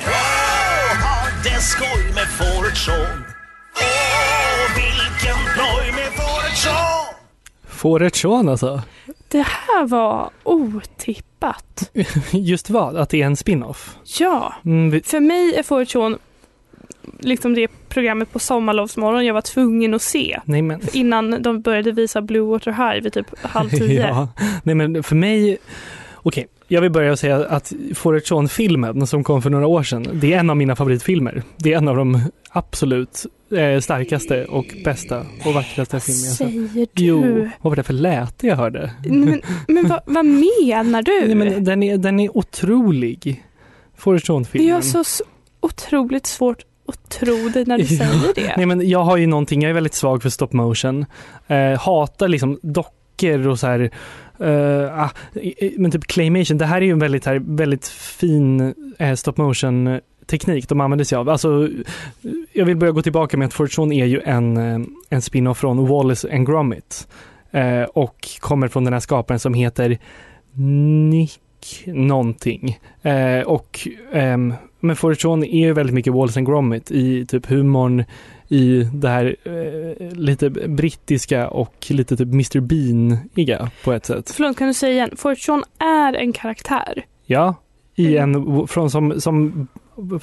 Åh, 0.07 1.03
ha 1.03 1.29
det 1.45 1.61
skoj 1.61 2.13
med 2.15 2.29
får 2.29 2.69
ett 2.69 2.77
tjong 2.77 3.25
Åh, 3.81 4.77
vilken 4.77 5.39
ploj 5.55 5.93
med 5.93 6.13
fåret 6.13 6.57
så! 6.57 6.77
Fåret 7.69 8.17
Sean 8.17 8.49
alltså. 8.49 8.83
Det 9.29 9.47
här 9.47 9.87
var 9.87 10.31
otippat. 10.43 11.91
Just 12.33 12.71
vad? 12.71 12.97
Att 12.97 13.09
det 13.11 13.23
är 13.23 13.27
en 13.27 13.37
spin-off? 13.37 13.97
Ja, 14.21 14.55
Mm, 14.65 14.91
vi, 14.91 15.03
för 15.03 15.21
mig 15.21 15.55
är 15.55 15.85
Sean 15.85 16.19
liksom 17.19 17.55
det 17.55 17.69
programmet 17.89 18.33
på 18.33 18.39
sommarlovsmorgon 18.39 19.27
jag 19.27 19.35
var 19.35 19.41
tvungen 19.41 19.95
att 19.95 20.03
se. 20.03 20.41
nej 20.45 20.63
men... 20.63 20.81
Innan 20.93 21.43
de 21.43 21.61
började 21.61 21.93
visa 21.93 22.23
Blue 22.23 22.43
Water 22.43 22.73
High 22.73 23.03
vid 23.03 23.13
typ 23.13 23.27
halv 23.43 23.69
tio. 23.79 24.09
ja, 24.09 24.29
nej 24.63 24.75
men 24.75 25.03
för 25.03 25.17
mig... 25.17 25.59
Okej, 26.15 26.47
jag 26.69 26.81
vill 26.81 26.91
börja 26.91 27.17
säga 27.17 27.37
att 27.47 27.73
Fåret 27.95 28.27
Sean-filmen 28.27 29.07
som 29.07 29.25
kom 29.25 29.43
för 29.43 29.51
några 29.51 29.67
år 29.67 29.83
sedan, 29.83 30.07
det 30.13 30.33
är 30.35 30.39
en 30.39 30.51
av 30.51 30.57
mina 30.57 30.77
favoritfilmer. 30.77 31.43
Det 31.57 31.73
är 31.73 31.79
en 31.79 31.89
av 31.89 31.97
de 31.97 32.21
absolut 32.51 33.27
eh, 33.51 33.81
starkaste 33.81 34.45
och 34.45 34.67
bästa 34.85 35.27
och 35.45 35.55
vackraste 35.55 36.01
filmer 36.01 36.25
jag 36.27 36.35
sett. 36.37 36.49
Säger 36.49 36.87
du? 36.93 37.05
Jo, 37.05 37.49
vad 37.61 37.71
var 37.71 37.77
det 37.77 37.83
för 37.83 37.93
läte 37.93 38.47
jag 38.47 38.57
hörde? 38.57 38.91
Men, 39.05 39.43
men 39.69 39.89
vad, 39.89 40.01
vad 40.07 40.25
menar 40.27 41.03
du? 41.03 41.27
Nej, 41.27 41.35
men 41.35 41.65
den, 41.65 41.83
är, 41.83 41.97
den 41.97 42.21
är 42.21 42.37
otrolig. 42.37 43.45
Forrest 43.97 44.27
det 44.27 44.33
Gump-filmen. 44.33 44.77
är 44.77 44.81
så 44.81 45.25
otroligt 45.61 46.27
svårt 46.27 46.63
att 46.89 47.09
tro 47.11 47.49
dig 47.49 47.65
när 47.65 47.79
du 47.79 47.85
Ja. 47.95 47.99
säger 47.99 48.35
det. 48.35 48.55
Nej 48.57 48.67
men 48.67 48.89
jag 48.89 49.05
har 49.05 49.17
ju 49.17 49.27
någonting, 49.27 49.63
jag 49.63 49.71
är 49.71 49.75
väldigt 49.75 49.95
svag 49.95 50.23
för 50.23 50.29
stop 50.31 50.49
motion. 50.53 51.07
Eh, 51.47 51.79
hatar 51.79 52.29
liksom 52.29 52.59
dockor 52.63 53.47
och 53.47 53.59
så 53.59 53.67
här. 53.67 53.91
eh, 54.41 54.99
ah, 55.05 55.11
men 55.79 55.91
typ 55.91 56.05
claymation, 56.07 56.59
det 56.59 56.67
här 56.67 56.77
är 56.77 56.85
ju 56.87 56.93
en 56.93 56.99
väldigt, 56.99 57.27
här, 57.27 57.43
väldigt 57.57 57.89
fin 57.89 58.75
eh, 58.99 59.15
stop 59.15 59.33
motion 59.37 60.01
teknik 60.27 60.69
de 60.69 60.81
använder 60.81 61.05
sig 61.05 61.19
av. 61.19 61.29
Alltså, 61.29 61.69
jag 62.53 62.65
vill 62.65 62.77
börja 62.77 62.93
gå 62.93 63.03
tillbaka 63.03 63.37
med 63.37 63.47
att 63.47 63.55
Fortune 63.55 63.95
är 63.95 64.05
ju 64.07 64.21
en, 64.25 64.57
eh, 64.57 64.81
en 65.11 65.23
spin-off 65.23 65.59
från 65.59 65.87
Wallace 65.87 66.35
and 66.35 66.47
Gromit. 66.47 67.09
Eh, 67.51 67.83
och 67.83 68.29
kommer 68.41 68.69
från 68.69 68.85
den 68.85 68.93
här 68.93 69.01
skaparen 69.01 69.39
som 69.39 69.55
heter 69.55 69.99
Nick 71.11 71.41
någonting. 71.87 72.79
Eh, 73.03 73.41
och 73.41 73.89
ehm, 74.13 74.55
men 74.81 74.97
Fortune 74.97 75.47
är 75.47 75.61
ju 75.67 75.73
väldigt 75.73 75.95
mycket 75.95 76.13
Wallace 76.13 76.41
and 76.41 76.47
Gromit 76.47 76.91
i 76.91 77.27
typ 77.27 77.47
humorn, 77.47 78.05
i 78.49 78.83
det 78.83 79.09
här 79.09 79.37
eh, 79.45 80.13
lite 80.17 80.51
brittiska 80.51 81.49
och 81.49 81.87
lite 81.89 82.17
typ 82.17 82.29
Mr 82.33 82.61
Bean-iga 82.61 83.71
på 83.85 83.93
ett 83.93 84.07
sätt. 84.07 84.31
Förlåt, 84.31 84.57
kan 84.57 84.69
du 84.69 84.75
säga 84.75 84.93
igen? 84.93 85.11
Fortune 85.17 85.63
är 85.79 86.13
en 86.15 86.33
karaktär. 86.33 87.05
Ja, 87.25 87.55
i 87.95 88.17
Mm. 88.17 88.35
en, 88.35 88.67
från 88.67 88.91
som, 88.91 89.21
som 89.21 89.67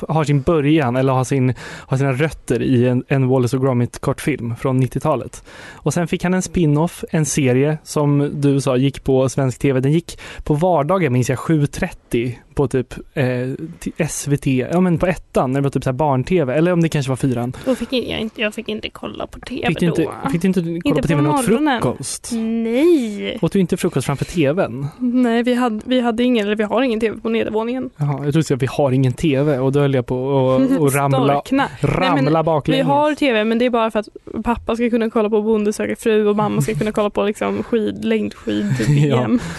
har 0.10 0.24
sin 0.24 0.42
början 0.42 0.96
eller 0.96 1.14
har, 1.14 1.24
sin, 1.24 1.54
har 1.60 1.98
sina 1.98 2.14
rötter 2.14 2.62
i 2.62 2.88
en, 2.88 3.04
en 3.08 3.28
Wallace 3.28 3.58
och 3.58 3.64
Gromit 3.64 4.00
kortfilm 4.00 4.56
från 4.56 4.84
90-talet. 4.84 5.44
Och 5.74 5.94
sen 5.94 6.08
fick 6.08 6.24
han 6.24 6.34
en 6.34 6.42
spin-off, 6.42 7.04
en 7.10 7.26
serie 7.26 7.78
som 7.84 8.32
du 8.34 8.62
sa 8.62 8.78
gick 8.78 9.04
på 9.04 9.30
svensk 9.30 9.60
tv. 9.60 9.80
Den 9.80 9.92
gick 9.92 10.20
på 10.44 10.54
vardagar 10.54 11.10
minns 11.10 11.30
jag 11.30 11.40
7.30 11.40 12.34
på 12.56 12.68
typ 12.68 12.94
eh, 13.14 14.08
SVT, 14.10 14.46
ja 14.48 14.80
men 14.80 14.98
på 14.98 15.06
ettan 15.08 15.52
när 15.52 15.60
det 15.62 15.64
var 15.64 15.70
typ 15.70 15.84
så 15.84 15.94
barn-tv 15.94 16.54
eller 16.56 16.72
om 16.74 16.82
det 16.82 16.90
kanske 16.90 17.10
var 17.10 17.16
fyran. 17.16 17.54
Då 17.66 17.76
fick 17.76 17.94
jag, 17.94 18.20
inte, 18.20 18.42
jag 18.42 18.54
fick 18.54 18.70
inte 18.70 18.90
kolla 18.90 19.28
på 19.28 19.40
tv 19.40 19.68
Fick 19.68 19.80
du 19.80 19.86
inte, 19.86 20.04
då. 20.04 20.30
fick 20.32 20.42
du 20.42 20.48
inte 20.48 20.62
kolla 20.62 20.72
Inte 20.84 21.02
på 21.02 21.08
tv 21.08 21.16
på 21.16 21.22
något 21.30 21.48
morgonen. 21.50 21.82
frukost? 21.82 22.30
Nej. 22.34 23.38
Åt 23.42 23.52
du 23.52 23.60
inte 23.60 23.78
frukost 23.78 24.06
framför 24.06 24.26
tvn? 24.26 24.88
Nej, 25.00 25.44
vi 25.44 25.54
hade, 25.54 25.82
vi 25.86 26.00
hade 26.02 26.24
ingen, 26.24 26.46
eller 26.46 26.56
vi 26.56 26.64
har 26.64 26.82
ingen 26.82 27.00
tv 27.00 27.18
på 27.22 27.30
nedervåningen. 27.30 27.90
Jaha, 27.98 28.26
jag 28.26 28.34
trodde 28.34 28.54
att 28.56 28.62
vi 28.62 28.68
har 28.72 28.92
ingen 28.92 29.14
tv 29.14 29.60
och 29.60 29.72
då 29.72 29.80
höll 29.80 29.94
jag 29.94 30.06
på 30.06 30.16
att 30.56 30.80
och 30.80 30.94
ramla, 30.96 31.42
ramla 31.82 32.00
Nej, 32.00 32.24
men 32.24 32.26
Vi 32.26 32.44
baklänges. 32.44 32.88
har 32.88 33.16
tv 33.16 33.44
men 33.44 33.60
det 33.60 33.66
är 33.66 33.70
bara 33.70 33.92
för 33.92 34.00
att 34.00 34.08
pappa 34.44 34.76
ska 34.76 34.90
kunna 34.90 35.10
kolla 35.10 35.30
på 35.30 35.42
Bonde 35.42 35.74
söker 35.74 35.96
fru 35.96 36.28
och 36.28 36.36
mamma 36.36 36.62
ska 36.62 36.74
kunna 36.76 36.92
kolla 36.92 37.10
på 37.10 37.24
liksom 37.24 37.64
skid, 37.64 38.06
längdskid-VM. 38.06 39.40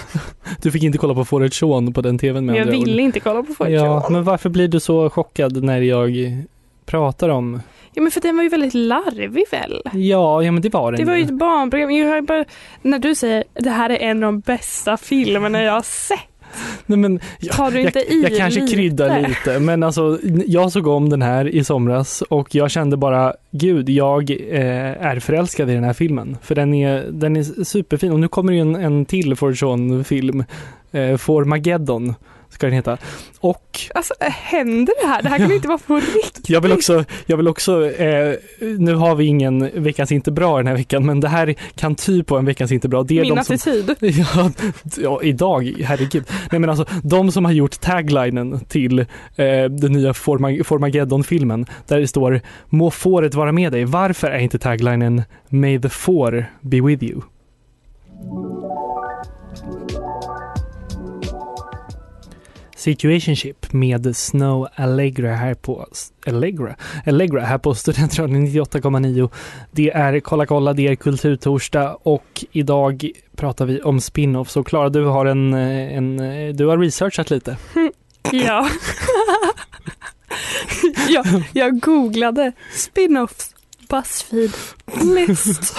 Du 0.62 0.70
fick 0.70 0.83
inte 0.83 0.98
kolla 0.98 1.14
på 1.14 1.24
Forrest 1.24 1.54
Sean 1.57 1.92
på 1.92 2.00
den 2.00 2.18
tvn 2.18 2.46
med 2.46 2.57
jag 2.57 2.61
andra. 2.62 2.72
Ville 2.85 3.03
inte 3.03 3.20
kolla 3.20 3.42
på 3.42 3.55
Fortune. 3.55 3.77
Ja, 3.77 4.07
men 4.11 4.25
varför 4.25 4.49
blir 4.49 4.68
du 4.68 4.81
så 4.81 5.11
chockad 5.11 5.64
när 5.64 5.81
jag 5.81 6.42
pratar 6.87 7.29
om... 7.29 7.61
ja 7.92 8.03
men 8.03 8.12
för 8.12 8.20
den 8.20 8.37
var 8.37 8.42
ju 8.42 8.49
väldigt 8.49 8.75
larvig 8.75 9.44
väl? 9.51 9.83
Ja, 9.92 10.42
ja 10.42 10.53
men 10.53 10.62
det 10.62 10.68
var 10.68 10.92
den 10.92 11.01
Det 11.01 11.07
var 11.07 11.16
ju 11.16 11.23
ett 11.25 11.38
barnprogram. 11.38 11.90
Jag 11.90 12.25
bara, 12.25 12.44
när 12.83 12.99
du 12.99 13.14
säger 13.14 13.44
det 13.55 13.70
här 13.70 13.90
är 13.90 13.99
en 13.99 14.16
av 14.23 14.33
de 14.33 14.40
bästa 14.40 14.97
filmerna 14.97 15.62
jag 15.62 15.73
har 15.73 15.83
sett. 15.83 16.18
Nej, 16.87 16.99
men, 16.99 17.20
ja, 17.40 17.53
Tar 17.53 17.70
du 17.70 17.81
inte 17.81 17.99
jag, 17.99 18.09
i 18.09 18.23
jag 18.23 18.37
kanske 18.37 18.61
lite? 18.61 18.75
kryddar 18.75 19.29
lite, 19.29 19.61
men 19.61 19.83
alltså 19.83 20.18
jag 20.47 20.73
såg 20.73 20.87
om 20.87 21.09
den 21.09 21.23
här 21.23 21.49
i 21.49 21.64
somras 21.64 22.23
och 22.23 22.55
jag 22.55 22.70
kände 22.70 22.97
bara, 22.97 23.35
gud, 23.51 23.88
jag 23.88 24.31
eh, 24.31 25.07
är 25.07 25.20
förälskad 25.20 25.70
i 25.70 25.75
den 25.75 25.85
här 25.85 25.92
filmen. 25.92 26.37
För 26.42 26.55
den 26.55 26.75
är, 26.75 27.07
den 27.11 27.37
är 27.37 27.64
superfin 27.64 28.12
och 28.12 28.20
nu 28.20 28.29
kommer 28.29 28.53
ju 28.53 28.61
en, 28.61 28.77
en 28.77 29.05
till 29.05 29.37
Forrest 29.37 29.61
Sean-film, 29.61 30.44
eh, 30.92 31.16
Formageddon 31.16 32.14
ska 32.54 32.66
den 32.66 32.74
heta. 32.74 32.98
Och 33.40 33.80
Alltså 33.94 34.14
händer 34.20 34.94
det 35.02 35.08
här? 35.08 35.22
Det 35.22 35.28
här 35.28 35.38
kan 35.38 35.52
inte 35.52 35.68
vara 35.68 35.78
på 35.78 35.94
riktigt. 35.96 36.50
Jag 36.50 36.60
vill 36.60 36.72
också, 36.72 37.04
jag 37.26 37.36
vill 37.36 37.48
också 37.48 37.90
eh, 37.90 38.34
nu 38.78 38.94
har 38.94 39.14
vi 39.14 39.24
ingen 39.24 39.70
veckans 39.82 40.12
inte 40.12 40.30
bra 40.32 40.56
den 40.56 40.66
här 40.66 40.74
veckan, 40.74 41.06
men 41.06 41.20
det 41.20 41.28
här 41.28 41.54
kan 41.74 41.94
typ 41.94 42.26
på 42.26 42.36
en 42.38 42.44
veckans 42.44 42.72
inte 42.72 42.88
bra. 42.88 43.02
Det 43.02 43.18
är 43.18 43.22
Min 43.22 43.34
de 43.34 43.44
som, 43.44 43.54
attityd. 43.54 43.96
ja, 44.34 44.50
ja, 44.96 45.22
idag, 45.22 45.74
herregud. 45.84 46.24
Nej 46.52 46.60
men 46.60 46.70
alltså, 46.70 46.86
de 47.02 47.32
som 47.32 47.44
har 47.44 47.52
gjort 47.52 47.80
taglinen 47.80 48.60
till 48.68 48.98
eh, 48.98 49.06
den 49.70 49.92
nya 49.92 50.12
Forma- 50.12 50.64
Formageddon-filmen, 50.64 51.66
där 51.86 52.00
det 52.00 52.08
står 52.08 52.40
Må 52.68 52.90
fåret 52.90 53.34
vara 53.34 53.52
med 53.52 53.72
dig. 53.72 53.84
Varför 53.84 54.30
är 54.30 54.38
inte 54.38 54.58
taglinen 54.58 55.22
May 55.48 55.80
the 55.80 55.88
four 55.88 56.46
be 56.60 56.80
with 56.80 57.04
you? 57.04 57.20
Situationship 62.85 63.73
med 63.73 64.16
Snow 64.16 64.68
Allegra 64.75 65.35
här 65.35 65.55
på 65.55 65.87
Allegra, 66.27 66.77
Allegra 67.07 67.40
här 67.40 67.59
på 67.59 67.75
Studentradion 67.75 68.47
98,9. 68.47 69.31
Det 69.70 69.90
är 69.90 70.20
Kolla 70.20 70.47
kolla, 70.47 70.73
det 70.73 70.88
är 70.88 70.94
Kulturtorsdag 70.94 71.99
och 72.03 72.44
idag 72.53 73.11
pratar 73.37 73.66
vi 73.66 73.81
om 73.83 74.01
spin-off. 74.01 74.51
Så 74.51 74.64
Klara, 74.64 74.88
du 74.88 75.05
har 75.05 75.27
en, 75.27 75.55
eh, 75.55 75.97
en, 75.97 76.20
eh, 76.20 76.55
du 76.55 76.66
har 76.66 76.79
researchat 76.79 77.31
lite. 77.31 77.57
Ja. 78.33 78.68
jag, 81.09 81.27
jag 81.53 81.81
googlade 81.81 82.53
spin-offs 82.75 83.55
Buzzfeed 83.88 84.53
list. 85.14 85.77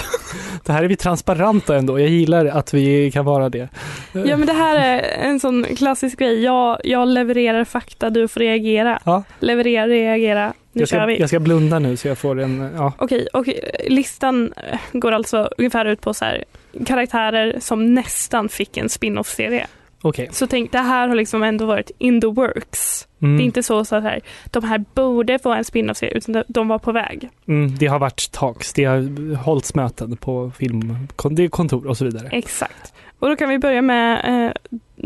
Det 0.65 0.73
här 0.73 0.83
är 0.83 0.87
vi 0.87 0.95
transparenta 0.95 1.77
ändå. 1.77 1.99
Jag 1.99 2.09
gillar 2.09 2.45
att 2.45 2.73
vi 2.73 3.11
kan 3.11 3.25
vara 3.25 3.49
det. 3.49 3.69
Ja 4.11 4.37
men 4.37 4.45
det 4.45 4.53
här 4.53 4.75
är 4.75 4.99
en 5.01 5.39
sån 5.39 5.63
klassisk 5.63 6.19
grej. 6.19 6.43
Jag, 6.43 6.79
jag 6.83 7.07
levererar 7.07 7.63
fakta, 7.63 8.09
du 8.09 8.27
får 8.27 8.39
reagera. 8.39 8.99
Ja. 9.05 9.23
Leverera, 9.39 9.87
reagera. 9.87 10.53
Nu 10.71 10.81
jag, 10.81 10.87
ska, 10.87 11.05
vi. 11.05 11.19
jag 11.19 11.29
ska 11.29 11.39
blunda 11.39 11.79
nu 11.79 11.97
så 11.97 12.07
jag 12.07 12.17
får 12.17 12.39
en, 12.39 12.71
ja. 12.75 12.93
Okej, 12.97 13.27
och 13.33 13.45
listan 13.87 14.53
går 14.93 15.11
alltså 15.11 15.49
ungefär 15.57 15.85
ut 15.85 16.01
på 16.01 16.13
så 16.13 16.25
här 16.25 16.43
karaktärer 16.85 17.57
som 17.59 17.93
nästan 17.93 18.49
fick 18.49 18.77
en 18.77 18.89
spin-off-serie. 18.89 19.67
Okej. 20.05 20.29
Så 20.31 20.47
tänk, 20.47 20.71
det 20.71 20.79
här 20.79 21.07
har 21.07 21.15
liksom 21.15 21.43
ändå 21.43 21.65
varit 21.65 21.91
in 21.97 22.21
the 22.21 22.27
works. 22.27 23.07
Mm. 23.21 23.37
Det 23.37 23.43
är 23.43 23.45
inte 23.45 23.63
så, 23.63 23.85
så 23.85 23.99
här, 23.99 24.21
de 24.45 24.63
här 24.63 24.83
borde 24.93 25.39
få 25.39 25.53
en 25.53 25.63
spin-off-serie, 25.65 26.13
utan 26.17 26.43
de, 26.47 26.67
var 26.67 26.79
på 26.79 26.91
väg. 26.91 27.29
Mm, 27.47 27.75
det 27.77 27.87
har 27.87 27.99
varit 27.99 28.31
talks, 28.31 28.73
det 28.73 28.83
har 28.85 29.35
hållits 29.35 29.75
möten 29.75 30.17
på 30.17 30.51
filmkontor 30.57 31.87
och 31.87 31.97
så 31.97 32.05
vidare. 32.05 32.27
Exakt. 32.31 32.93
Och 33.19 33.29
då 33.29 33.35
kan 33.35 33.49
vi 33.49 33.59
börja 33.59 33.81
med 33.81 34.45
eh, 34.45 34.51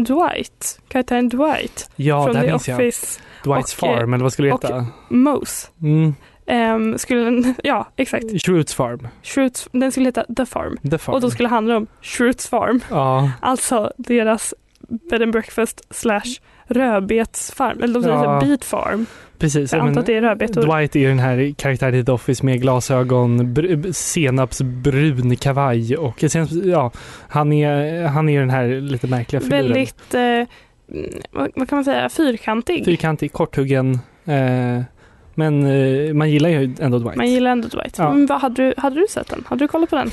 Dwight, 0.04 0.80
karaktären 0.88 1.30
Dwight 1.30 1.90
Ja, 1.96 2.24
från 2.26 2.36
The 2.36 2.42
minns 2.52 2.68
jag. 2.68 2.76
Office. 2.76 3.22
Dwights 3.44 3.74
och, 3.74 3.80
Farm, 3.80 4.14
eller 4.14 4.24
vad 4.24 4.34
skulle 4.34 4.48
det 4.48 4.54
och- 4.54 4.64
heta? 4.64 4.86
Mose. 5.10 5.68
Mm. 5.82 6.14
Ehm, 6.48 6.98
skulle 6.98 7.20
den, 7.22 7.56
ja, 7.64 7.88
exakt. 7.96 8.42
Shroots 8.46 8.74
Farm. 8.74 9.08
Shroots, 9.24 9.70
den 9.72 9.92
skulle 9.92 10.06
heta 10.08 10.26
The 10.38 10.46
Farm. 10.46 10.78
The 10.92 10.98
Farm. 10.98 11.14
Och 11.16 11.22
då 11.22 11.30
skulle 11.30 11.50
det 11.50 11.54
handla 11.56 11.78
om 11.78 11.88
Shroots 12.02 12.50
Farm. 12.50 12.80
Ja, 12.90 13.32
Alltså 13.42 13.92
deras 13.98 14.54
bed 15.10 15.21
and 15.21 15.32
breakfast 15.32 15.93
slash 15.93 16.39
rödbetsfarm. 16.67 17.84
Eller 17.84 17.93
de 17.93 18.04
säger 18.04 18.15
Ja. 18.23 18.39
beet 18.45 18.65
farm. 18.65 19.06
precis. 19.38 19.73
Jag 19.73 19.82
antar 19.88 19.99
att 20.02 20.06
det 20.06 20.15
är 20.17 20.21
rödbetor. 20.21 20.62
Dwight 20.62 20.95
är 20.95 21.08
den 21.08 21.19
här 21.19 21.54
karaktären 21.58 21.95
i 21.95 22.06
The 22.06 22.12
Office 22.12 22.45
med 22.45 22.62
glasögon, 22.62 23.41
br- 23.56 23.91
senapsbrun 23.91 25.36
kavaj 25.36 25.97
och 25.97 26.23
sen, 26.28 26.47
ja, 26.69 26.91
han 27.30 27.54
är, 27.54 28.04
han 28.08 28.30
är 28.30 28.39
den 28.39 28.49
här 28.49 28.67
lite 28.82 29.08
märkliga 29.08 29.39
figuren. 29.41 29.63
Väldigt, 29.65 30.13
eh, 30.13 30.21
mm, 30.21 30.47
vad, 31.32 31.52
vad 31.56 31.69
kan 31.69 31.78
man 31.78 31.86
säga, 31.86 32.10
fyrkantig. 32.10 32.86
Fyrkantig, 32.86 33.34
korthuggen. 33.34 33.93
Eh, 34.25 34.82
men 35.36 35.65
eh, 35.65 36.13
man 36.13 36.30
gillar 36.32 36.49
ju 36.49 36.75
ändå 36.80 36.99
Dwight. 36.99 37.15
Man 37.15 37.32
gillar 37.32 37.52
ändå 37.52 37.67
Dwight. 37.67 37.97
Ja. 37.97 38.13
Men 38.13 38.25
vad, 38.25 38.41
hade, 38.41 38.56
du, 38.63 38.73
hade 38.78 38.95
du 38.99 39.06
sett 39.10 39.28
den? 39.28 39.43
Hade 39.47 39.63
du 39.63 39.67
kollat 39.67 39.89
på 39.89 39.95
den? 39.95 40.12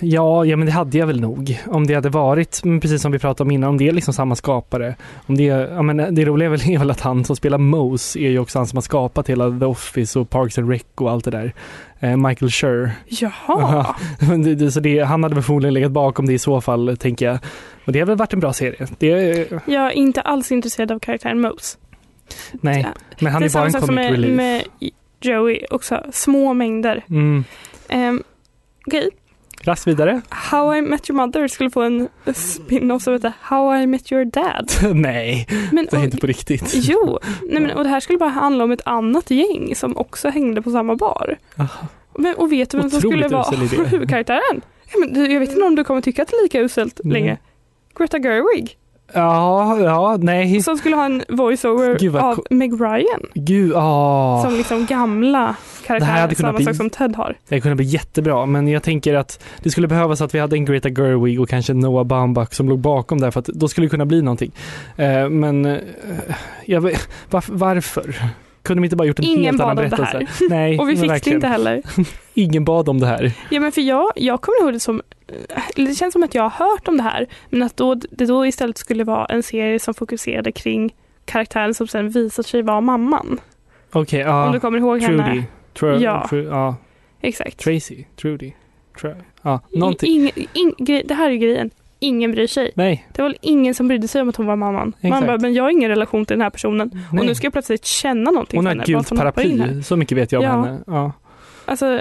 Ja, 0.00 0.44
ja, 0.44 0.56
men 0.56 0.66
det 0.66 0.72
hade 0.72 0.98
jag 0.98 1.06
väl 1.06 1.20
nog. 1.20 1.60
Om 1.66 1.86
det 1.86 1.94
hade 1.94 2.08
varit, 2.08 2.62
precis 2.62 3.02
som 3.02 3.12
vi 3.12 3.18
pratade 3.18 3.48
om 3.48 3.50
innan, 3.50 3.70
om 3.70 3.78
det 3.78 3.88
är 3.88 3.92
liksom 3.92 4.14
samma 4.14 4.36
skapare. 4.36 4.94
Om 5.26 5.36
det, 5.36 5.44
ja, 5.44 5.82
men 5.82 6.14
det 6.14 6.24
roliga 6.24 6.46
är 6.46 6.50
väl, 6.50 6.60
är 6.88 6.90
att 6.90 7.00
han 7.00 7.24
som 7.24 7.36
spelar 7.36 7.58
Mose 7.58 8.18
är 8.18 8.30
ju 8.30 8.38
också 8.38 8.58
han 8.58 8.66
som 8.66 8.76
har 8.76 8.82
skapat 8.82 9.28
hela 9.28 9.58
The 9.58 9.64
Office 9.64 10.18
och 10.18 10.30
Parks 10.30 10.58
and 10.58 10.70
Rec 10.70 10.82
och 10.94 11.10
allt 11.10 11.24
det 11.24 11.30
där. 11.30 11.52
Eh, 12.00 12.16
Michael 12.16 12.50
Schur. 12.50 12.90
Jaha. 13.06 13.96
Det, 14.44 14.54
det, 14.54 14.70
så 14.70 14.80
det, 14.80 15.00
han 15.00 15.22
hade 15.22 15.34
väl 15.34 15.44
förmodligen 15.44 15.74
legat 15.74 15.92
bakom 15.92 16.26
det 16.26 16.32
i 16.32 16.38
så 16.38 16.60
fall, 16.60 16.96
tänker 16.96 17.26
jag. 17.26 17.38
Och 17.84 17.92
det 17.92 17.98
har 17.98 18.06
väl 18.06 18.16
varit 18.16 18.32
en 18.32 18.40
bra 18.40 18.52
serie. 18.52 18.86
Det, 18.98 19.50
Jag 19.66 19.86
är 19.86 19.90
inte 19.90 20.20
alls 20.20 20.52
intresserad 20.52 20.92
av 20.92 20.98
karaktären 20.98 21.40
Mose. 21.40 21.78
nej, 22.52 22.86
men 23.20 23.32
han 23.32 23.42
det 23.42 23.48
är, 23.48 23.52
bara 23.52 23.64
en 23.64 23.70
samma 23.72 23.80
sak 23.80 23.80
som 23.80 23.88
comic 23.88 24.10
med, 24.10 24.12
relief. 24.12 24.36
med 24.36 24.64
Joey 25.20 25.64
också. 25.70 26.04
Små 26.12 26.54
mängder. 26.54 27.04
Mm. 27.08 27.44
Um, 27.92 28.22
Okej, 28.86 29.10
Raskt 29.64 29.86
vidare. 29.86 30.20
How 30.28 30.74
I 30.74 30.82
Met 30.82 31.10
Your 31.10 31.16
Mother 31.16 31.48
skulle 31.48 31.70
få 31.70 31.82
en 31.82 32.08
spin-off 32.34 33.02
som 33.02 33.12
heter 33.12 33.32
How 33.40 33.76
I 33.76 33.86
Met 33.86 34.12
Your 34.12 34.24
Dad. 34.24 34.70
nej, 34.94 35.46
Men, 35.72 35.86
det 35.90 35.96
är 35.96 35.98
och, 35.98 36.04
inte 36.04 36.16
på 36.16 36.26
riktigt. 36.26 36.70
Jo, 36.74 37.18
nej 37.48 37.62
men, 37.62 37.70
och 37.70 37.84
det 37.84 37.90
här 37.90 38.00
skulle 38.00 38.18
bara 38.18 38.30
handla 38.30 38.64
om 38.64 38.70
ett 38.70 38.86
annat 38.86 39.30
gäng 39.30 39.74
som 39.74 39.96
också 39.96 40.28
hängde 40.28 40.62
på 40.62 40.70
samma 40.70 40.96
bar. 40.96 41.38
Aha. 41.58 41.86
Men, 42.18 42.34
och 42.34 42.52
vet 42.52 42.70
du 42.70 42.78
vem 42.78 42.90
som 42.90 43.00
skulle 43.00 43.28
vara 43.28 43.56
huvudkaraktären? 43.86 44.60
Ja, 44.92 44.98
men, 44.98 45.32
jag 45.32 45.40
vet 45.40 45.50
inte 45.50 45.62
om 45.62 45.74
du 45.74 45.84
kommer 45.84 46.00
tycka 46.00 46.22
att 46.22 46.28
det 46.28 46.36
är 46.36 46.42
lika 46.42 46.60
uselt 46.60 47.00
Nej. 47.04 47.12
längre. 47.12 47.38
Greta 47.98 48.18
Gerwig, 48.18 48.76
Ja, 49.14 49.78
ja, 49.78 50.16
nej. 50.20 50.62
som 50.62 50.76
skulle 50.76 50.96
ha 50.96 51.04
en 51.04 51.22
voiceover 51.28 52.18
av 52.18 52.44
Meg 52.50 52.72
Ryan. 52.80 53.26
Gud, 53.34 53.72
ah. 53.76 54.42
Som 54.44 54.54
liksom 54.54 54.86
gamla 54.86 55.56
Hade 56.00 56.34
kunnat 56.34 56.36
samma 56.38 56.52
bli- 56.56 56.64
sak 56.64 56.74
som 56.76 56.90
Ted 56.90 57.16
har. 57.16 57.36
Det 57.48 57.60
kunde 57.60 57.76
bli 57.76 57.84
jättebra, 57.84 58.46
men 58.46 58.68
jag 58.68 58.82
tänker 58.82 59.14
att 59.14 59.44
det 59.62 59.70
skulle 59.70 59.88
behövas 59.88 60.20
att 60.20 60.34
vi 60.34 60.38
hade 60.38 60.56
en 60.56 60.64
Greta 60.64 60.88
Gerwig 60.88 61.40
och 61.40 61.48
kanske 61.48 61.74
Noah 61.74 62.04
Baumbach 62.04 62.52
som 62.52 62.68
låg 62.68 62.78
bakom 62.78 63.20
där 63.20 63.30
för 63.30 63.40
att 63.40 63.46
då 63.46 63.68
skulle 63.68 63.84
det 63.86 63.90
kunna 63.90 64.06
bli 64.06 64.22
någonting. 64.22 64.52
Eh, 64.96 65.28
men 65.28 65.64
eh, 65.66 65.78
jag 66.66 66.80
varför, 67.30 67.52
varför? 67.54 68.14
Kunde 68.62 68.80
de 68.80 68.84
inte 68.84 68.96
bara 68.96 69.08
gjort 69.08 69.18
en 69.18 69.24
Ingen 69.24 69.44
helt 69.44 69.60
annan 69.60 69.76
bad 69.76 69.84
om 69.84 69.90
det 69.90 69.96
berättelse? 69.96 70.26
här. 70.40 70.48
Nej, 70.50 70.78
Och 70.80 70.88
vi 70.88 70.96
fick 70.96 71.10
verkligen. 71.10 71.40
det 71.40 71.46
inte 71.46 71.52
heller. 71.52 71.82
Ingen 72.34 72.64
bad 72.64 72.88
om 72.88 73.00
det 73.00 73.06
här. 73.06 73.32
Ja 73.50 73.60
men 73.60 73.72
för 73.72 73.80
jag, 73.80 74.12
jag 74.16 74.40
kommer 74.40 74.62
ihåg 74.62 74.72
det 74.72 74.80
som, 74.80 75.02
eller 75.76 75.88
det 75.88 75.94
känns 75.94 76.12
som 76.12 76.22
att 76.22 76.34
jag 76.34 76.42
har 76.42 76.66
hört 76.66 76.88
om 76.88 76.96
det 76.96 77.02
här, 77.02 77.26
men 77.50 77.62
att 77.62 77.76
då, 77.76 77.94
det 77.94 78.26
då 78.26 78.46
istället 78.46 78.78
skulle 78.78 79.04
vara 79.04 79.24
en 79.26 79.42
serie 79.42 79.78
som 79.78 79.94
fokuserade 79.94 80.52
kring 80.52 80.94
karaktären 81.24 81.74
som 81.74 81.86
sen 81.86 82.10
visar 82.10 82.42
sig 82.42 82.62
vara 82.62 82.80
mamman. 82.80 83.40
Okej, 83.92 84.20
ja. 84.20 84.46
Om 84.46 84.52
du 84.52 84.60
kommer 84.60 84.78
ihåg 84.78 85.00
henne. 85.00 85.44
Tru, 85.78 85.98
Ja. 85.98 86.26
Tru, 86.30 86.44
ja. 86.44 86.76
Exakt. 87.20 87.58
Tracy. 87.58 88.04
Trudy. 88.16 88.52
Tru, 89.00 89.14
ja, 89.42 89.60
någonting. 89.70 90.10
Ing, 90.10 90.30
ing, 90.52 90.74
grej- 90.78 91.02
det 91.06 91.14
här 91.14 91.30
är 91.30 91.34
grejen. 91.34 91.70
Ingen 91.98 92.32
bryr 92.32 92.46
sig. 92.46 92.70
Nej, 92.74 93.06
Det 93.12 93.22
var 93.22 93.28
väl 93.28 93.38
ingen 93.40 93.74
som 93.74 93.88
brydde 93.88 94.08
sig 94.08 94.22
om 94.22 94.28
att 94.28 94.36
hon 94.36 94.46
var 94.46 94.56
mamman. 94.56 94.92
Man 95.00 95.12
Exakt. 95.12 95.26
bara, 95.26 95.38
men 95.38 95.54
jag 95.54 95.62
har 95.62 95.70
ingen 95.70 95.88
relation 95.88 96.26
till 96.26 96.34
den 96.34 96.40
här 96.42 96.50
personen. 96.50 96.90
nej. 97.12 97.20
Och 97.20 97.26
nu 97.26 97.34
ska 97.34 97.46
jag 97.46 97.52
plötsligt 97.52 97.84
känna 97.84 98.30
någonting 98.30 98.58
Hon 98.58 98.64
för 98.64 98.68
har 98.68 98.74
henne. 98.74 98.82
ett 98.82 98.86
gult 98.86 99.10
Varför 99.10 99.24
hoppar 99.26 99.42
in 99.42 99.60
här? 99.60 99.66
paraply, 99.66 99.82
så 99.82 99.96
mycket 99.96 100.18
vet 100.18 100.32
jag 100.32 100.40
om 100.42 100.46
Ja. 100.48 100.62
henne. 100.64 100.80
Ja. 100.86 101.12
Alltså, 101.64 102.00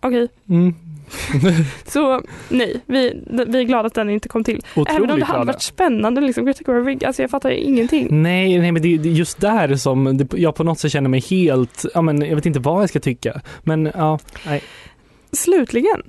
okej. 0.00 0.28
Mm. 0.48 0.74
Så 1.86 2.22
nej, 2.48 2.80
vi, 2.86 3.22
vi 3.46 3.58
är 3.58 3.62
glada 3.62 3.86
att 3.86 3.94
den 3.94 4.10
inte 4.10 4.28
kom 4.28 4.44
till. 4.44 4.60
Även 4.74 4.76
om 4.76 4.82
Otroligt 4.82 5.06
det 5.08 5.12
hade 5.12 5.24
glada. 5.38 5.44
varit 5.44 5.62
spännande, 5.62 6.20
liksom 6.20 6.44
Greta 6.44 6.64
Gerwig, 6.72 7.04
alltså 7.04 7.22
jag 7.22 7.30
fattar 7.30 7.50
ingenting. 7.50 8.22
Nej, 8.22 8.58
nej 8.58 8.72
men 8.72 8.82
det 8.82 8.88
är 8.88 8.98
just 8.98 9.40
där 9.40 9.76
som 9.76 10.16
det, 10.18 10.38
jag 10.38 10.54
på 10.54 10.64
något 10.64 10.78
sätt 10.78 10.92
känner 10.92 11.08
mig 11.08 11.20
helt, 11.20 11.84
ja 11.94 12.02
men 12.02 12.22
jag 12.22 12.36
vet 12.36 12.46
inte 12.46 12.60
vad 12.60 12.82
jag 12.82 12.88
ska 12.88 13.00
tycka. 13.00 13.40
Men 13.62 13.90
ja, 13.94 14.18
nej. 14.46 14.62
Slutligen 15.32 16.02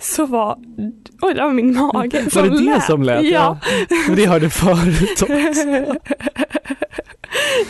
så 0.00 0.26
var, 0.26 0.58
oj 1.22 1.34
det 1.34 1.42
var 1.42 1.52
min 1.52 1.74
mage 1.74 2.22
Var 2.22 2.30
som 2.30 2.42
det 2.50 2.56
det 2.56 2.62
lät. 2.64 2.84
som 2.84 3.02
lät? 3.02 3.24
Ja. 3.24 3.58
Men 4.06 4.16
det 4.16 4.26
hörde 4.26 4.50
förut 4.50 5.22
också. 5.22 5.26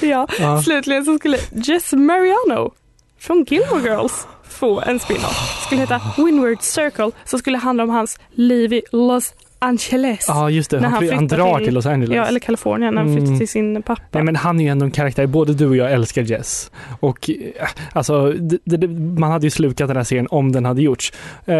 ja, 0.07 0.29
Ja. 0.41 0.63
slutligen 0.63 1.05
så 1.05 1.19
skulle 1.19 1.39
Jess 1.53 1.93
Mariano 1.93 2.73
från 3.19 3.45
Gilmore 3.49 3.83
Girls 3.83 4.27
få 4.61 4.81
en 4.81 4.99
spin-off. 4.99 5.63
Skulle 5.67 5.81
heta 5.81 6.01
Windward 6.17 6.63
Circle, 6.63 7.11
som 7.25 7.39
skulle 7.39 7.59
handla 7.59 7.83
om 7.85 7.91
hans 7.91 8.19
liv 8.35 8.73
i 8.73 8.83
Los 8.93 9.35
Angeles. 9.59 10.25
Ja 10.29 10.51
just 10.51 10.71
det, 10.71 10.81
När 10.81 10.89
han, 10.89 11.05
han 11.09 11.15
han 11.15 11.27
drar 11.27 11.57
till- 11.57 11.65
till 11.67 11.75
Los 11.75 11.87
Angeles. 11.87 12.17
Ja, 12.17 12.25
eller 12.27 12.41
Kalifornien 12.41 12.95
när 12.95 13.03
han 13.03 13.13
flyttar 13.13 13.27
Mm. 13.27 13.39
till 13.39 13.49
sin 13.49 13.83
pappa. 13.83 14.03
Nej 14.11 14.23
men 14.23 14.37
han 14.37 14.61
är 14.61 14.65
ju 14.65 14.71
ändå 14.71 14.85
en 14.85 14.91
karaktär, 14.91 15.27
både 15.27 15.55
du 15.55 15.67
och 15.69 15.77
jag 15.77 15.93
älskar 15.93 16.23
Jess. 16.23 16.71
Och 17.01 17.31
eh, 17.31 17.69
alltså, 17.93 18.33
det, 18.33 18.59
det, 18.65 18.89
man 19.21 19.31
hade 19.31 19.47
ju 19.47 19.51
slukat 19.51 19.89
den 19.89 19.97
här 19.97 20.05
serien 20.05 20.27
om 20.31 20.53
den 20.53 20.65
hade 20.65 20.83
gjorts. 20.83 21.13
Eh, 21.47 21.57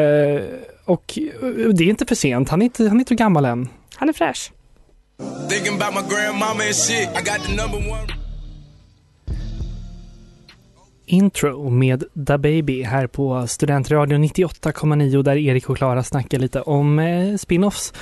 och 0.85 1.19
eh, 1.43 1.49
det 1.75 1.85
är 1.85 1.89
inte 1.89 2.07
för 2.07 2.15
sent, 2.15 2.49
han 2.49 2.63
är 2.63 2.65
inte, 2.65 2.83
han 2.89 2.97
är 2.97 2.99
inte 3.01 3.09
så 3.09 3.15
gammal 3.15 3.45
än. 3.45 3.69
Han 3.97 4.09
är 4.09 4.13
fräsch. 4.13 4.53
Intro 11.11 11.71
med 11.71 12.05
Da 12.13 12.39
Baby 12.39 12.83
här 12.83 13.07
på 13.07 13.47
Studentradion 13.47 14.25
98,9 14.25 15.23
där 15.23 15.37
Erik 15.37 15.71
och 15.71 15.77
Klara 15.77 16.03
snackar 16.03 16.39
lite 16.39 16.61
om 16.61 16.99
eh, 16.99 17.35
spin-offs. 17.35 17.95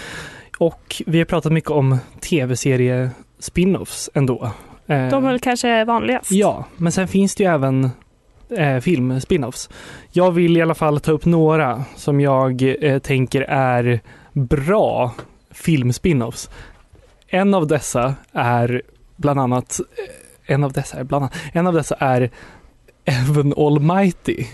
Och 0.59 1.03
vi 1.07 1.19
har 1.19 1.25
pratat 1.25 1.53
mycket 1.53 1.71
om 1.71 1.99
tv-serie 2.21 3.11
spin-offs 3.41 4.11
ändå. 4.15 4.45
Eh, 4.87 5.09
De 5.09 5.25
är 5.25 5.31
väl 5.31 5.41
kanske 5.41 5.85
vanligast. 5.85 6.31
Ja, 6.31 6.65
men 6.77 6.93
sen 6.93 7.09
finns 7.09 7.35
det 7.35 7.45
ju 7.45 7.51
även 7.51 7.91
eh, 8.51 8.79
film-spin-offs. 8.81 9.71
Jag 10.11 10.31
vill 10.31 10.57
i 10.57 10.63
alla 10.63 10.75
fall 10.75 11.01
ta 11.01 11.13
upp 11.13 11.25
några 11.25 11.85
som 11.97 12.21
jag 12.21 12.85
eh, 12.85 12.99
tänker 12.99 13.43
är 13.43 14.01
bra 14.33 15.15
film-spin-offs. 15.51 16.51
En 17.27 17.55
av 17.55 17.67
dessa 17.67 18.15
är 18.33 18.83
bland 19.17 19.41
annat 19.41 19.81
eh, 19.81 20.55
en 20.55 20.65
av 20.65 20.73
dessa 20.73 20.99
är 20.99 21.05
bland 21.05 21.25
annat, 21.25 21.37
en 21.53 21.67
av 21.67 21.75
dessa 21.75 21.95
är 21.95 22.31
Evan 23.09 23.55
Almighty. 23.57 24.45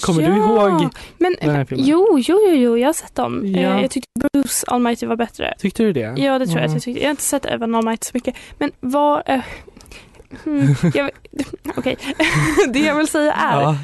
Kommer 0.00 0.22
du 0.22 0.28
Ja, 0.28 0.68
ihåg 0.80 0.88
Men, 1.18 1.36
den 1.40 1.50
här 1.56 1.64
filmen? 1.64 1.86
jo, 1.86 2.18
jo, 2.18 2.38
jo, 2.48 2.54
jo, 2.54 2.78
jag 2.78 2.88
har 2.88 2.92
sett 2.92 3.14
dem. 3.14 3.42
Ja. 3.46 3.60
Eh, 3.60 3.80
Jag 3.82 3.90
tyckte 3.90 4.08
Bruce 4.32 4.64
Almighty 4.66 5.06
var 5.06 5.16
bättre. 5.16 5.54
Tyckte 5.58 5.82
du 5.82 5.92
det? 5.92 6.00
Ja, 6.16 6.38
det 6.38 6.46
tror 6.46 6.58
jag 6.58 6.64
att 6.64 6.70
Mm. 6.70 6.72
jag 6.72 6.82
tyckte. 6.82 7.00
Jag 7.00 7.06
har 7.06 7.10
inte 7.10 7.22
sett 7.22 7.44
Evan 7.44 7.74
Almighty 7.74 8.04
så 8.04 8.10
mycket. 8.14 8.34
Men 8.58 8.70
vad... 8.80 9.22
Eh, 9.26 9.40
hmm, 10.44 10.74
jag, 10.94 11.10
Okej, 11.76 11.96
det 12.68 12.78
jag 12.78 12.94
vill 12.96 13.08
säga 13.08 13.32
är, 13.32 13.60
Ja, 13.60 13.76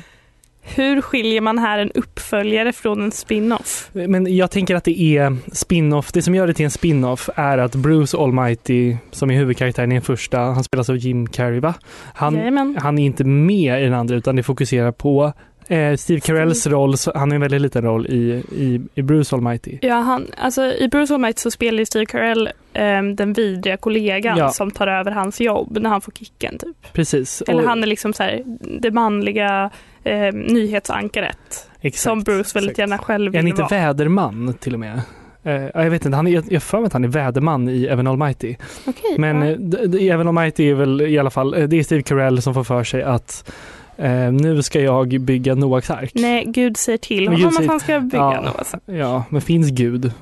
hur 0.74 1.00
skiljer 1.00 1.40
man 1.40 1.58
här 1.58 1.78
en 1.78 1.90
uppföljare 1.90 2.72
från 2.72 3.02
en 3.02 3.10
spin-off? 3.12 3.90
men 3.92 4.36
jag 4.36 4.50
tänker 4.50 4.74
att 4.74 4.84
det 4.84 5.00
är 5.00 5.36
spin-off. 5.52 6.12
Det 6.12 6.22
som 6.22 6.34
gör 6.34 6.46
det 6.46 6.54
till 6.54 6.64
en 6.64 6.70
spin-off 6.70 7.30
är 7.34 7.58
att 7.58 7.74
Bruce 7.74 8.18
Almighty, 8.18 8.96
som 9.10 9.30
är 9.30 9.34
huvudkaraktären 9.34 9.92
i 9.92 9.94
den 9.94 10.02
första, 10.02 10.38
han 10.38 10.64
spelas 10.64 10.90
av 10.90 10.96
Jim 10.96 11.26
Carrey 11.26 11.60
va? 11.60 11.74
Han, 12.14 12.34
Jajamän. 12.34 12.78
han 12.80 12.98
är 12.98 13.06
inte 13.06 13.24
med 13.24 13.80
i 13.80 13.84
den 13.84 13.94
andra 13.94 14.16
utan 14.16 14.36
det 14.36 14.42
fokuserar 14.42 14.92
på 14.92 15.32
eh, 15.68 15.96
Steve 15.96 16.20
Carells 16.20 16.66
roll, 16.66 16.94
han 17.14 17.30
har 17.30 17.34
en 17.34 17.40
väldigt 17.40 17.60
liten 17.60 17.82
roll 17.82 18.06
i, 18.06 18.42
i, 18.52 18.80
i 18.94 19.02
Bruce 19.02 19.36
Almighty. 19.36 19.78
Ja, 19.82 19.94
han, 19.94 20.26
alltså, 20.36 20.62
I 20.62 20.88
Bruce 20.88 21.14
Almighty 21.14 21.40
så 21.40 21.50
spelar 21.50 21.84
Steve 21.84 22.06
Carell 22.06 22.48
ehm, 22.72 23.16
den 23.16 23.32
vidriga 23.32 23.76
kollegan 23.76 24.38
Ja. 24.38 24.48
som 24.50 24.70
tar 24.70 24.86
över 24.86 25.10
hans 25.10 25.40
jobb 25.40 25.78
när 25.80 25.90
han 25.90 26.00
får 26.00 26.12
kicken. 26.12 26.58
Typ. 26.58 26.92
Precis. 26.92 27.42
Eller 27.48 27.62
Och- 27.62 27.68
han 27.68 27.82
är 27.82 27.86
liksom 27.86 28.12
så 28.12 28.22
här, 28.22 28.42
det 28.80 28.90
manliga 28.90 29.70
ehm, 30.04 30.38
nyhetsankaret 30.38 31.68
exakt, 31.80 32.02
som 32.02 32.22
Bruce 32.22 32.50
väldigt 32.54 32.70
exakt. 32.70 32.78
gärna 32.78 32.98
själv 32.98 33.34
Är 33.34 33.38
han 33.38 33.44
vill 33.44 33.50
inte 33.52 33.62
vara. 33.62 33.68
väderman 33.86 34.54
till 34.60 34.74
och 34.74 34.80
med? 34.80 35.00
Eh, 35.42 35.52
ja, 35.52 35.70
jag 35.82 35.90
vet 35.90 36.04
inte, 36.04 36.16
han 36.16 36.26
är, 36.26 36.42
jag 36.50 36.62
för 36.62 36.78
mig 36.78 36.86
att 36.86 36.92
han 36.92 37.04
är 37.04 37.08
väderman 37.08 37.68
i 37.68 37.84
Evan 37.86 38.06
Almighty. 38.06 38.56
Okej. 38.86 39.14
Men 39.18 39.42
ja. 39.42 39.78
eh, 39.98 40.12
Evan 40.14 40.28
Almighty 40.28 40.70
är 40.70 40.74
väl 40.74 41.00
i 41.00 41.18
alla 41.18 41.30
fall, 41.30 41.54
eh, 41.54 41.62
det 41.68 41.78
är 41.78 41.82
Steve 41.82 42.02
Carell 42.02 42.42
som 42.42 42.54
får 42.54 42.64
för 42.64 42.84
sig 42.84 43.02
att 43.02 43.52
eh, 43.98 44.32
nu 44.32 44.62
ska 44.62 44.80
jag 44.80 45.20
bygga 45.20 45.54
Noaks 45.54 45.90
ark. 45.90 46.10
Nej, 46.14 46.44
Gud 46.46 46.76
säger 46.76 46.98
till 46.98 47.28
honom 47.28 47.56
att 47.58 47.66
han 47.66 47.80
ska 47.80 48.00
bygga 48.00 48.18
Ja. 48.18 48.40
något. 48.40 48.74
Ja, 48.98 49.24
men 49.30 49.40
finns 49.40 49.70
Gud? 49.70 50.12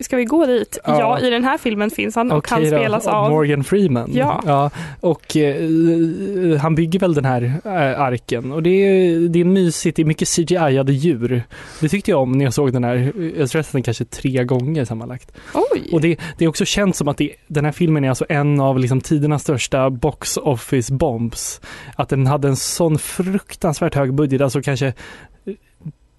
Ska 0.00 0.16
vi 0.16 0.24
gå 0.24 0.46
dit? 0.46 0.78
Ja. 0.84 1.00
Ja, 1.00 1.20
i 1.20 1.30
den 1.30 1.44
här 1.44 1.58
filmen 1.58 1.90
finns 1.90 2.14
han 2.14 2.32
och 2.32 2.38
Okej 2.38 2.58
han 2.58 2.66
spelas 2.66 3.06
av... 3.06 3.30
Morgan 3.30 3.64
Freeman. 3.64 4.10
Ja. 4.14 4.70
och 5.00 5.36
eh, 5.36 6.58
han 6.60 6.74
bygger 6.74 6.98
väl 6.98 7.14
den 7.14 7.24
här 7.24 7.42
eh, 7.64 8.00
arken 8.00 8.52
och 8.52 8.62
det 8.62 8.70
är, 8.70 9.28
det 9.28 9.40
är 9.40 9.44
mysigt, 9.44 9.96
det 9.96 10.02
är 10.02 10.06
mycket 10.06 10.28
CGI-ade 10.28 10.92
djur. 10.92 11.42
Det 11.80 11.88
tyckte 11.88 12.10
jag 12.10 12.20
om 12.20 12.32
när 12.32 12.44
jag 12.44 12.54
såg 12.54 12.72
den 12.72 12.84
här, 12.84 13.12
jag 13.38 13.50
tror 13.50 13.60
att 13.60 13.72
den 13.72 13.82
kanske 13.82 14.04
tre 14.04 14.44
gånger 14.44 14.84
sammanlagt. 14.84 15.32
Oj! 15.54 15.88
Och 15.92 16.00
det, 16.00 16.20
det 16.38 16.44
är 16.44 16.48
också 16.48 16.64
känt 16.64 16.96
som 16.96 17.08
att 17.08 17.16
det, 17.16 17.30
den 17.46 17.64
här 17.64 17.72
filmen 17.72 18.04
är 18.04 18.08
alltså 18.08 18.26
en 18.28 18.60
av 18.60 18.78
liksom 18.78 19.00
tidernas 19.00 19.42
största 19.42 19.90
box 19.90 20.36
office 20.36 20.92
bombs. 20.92 21.60
Att 21.96 22.08
den 22.08 22.26
hade 22.26 22.48
en 22.48 22.56
sån 22.56 22.98
fruktansvärt 22.98 23.94
hög 23.94 24.14
budget, 24.14 24.40
alltså 24.40 24.62
kanske 24.62 24.92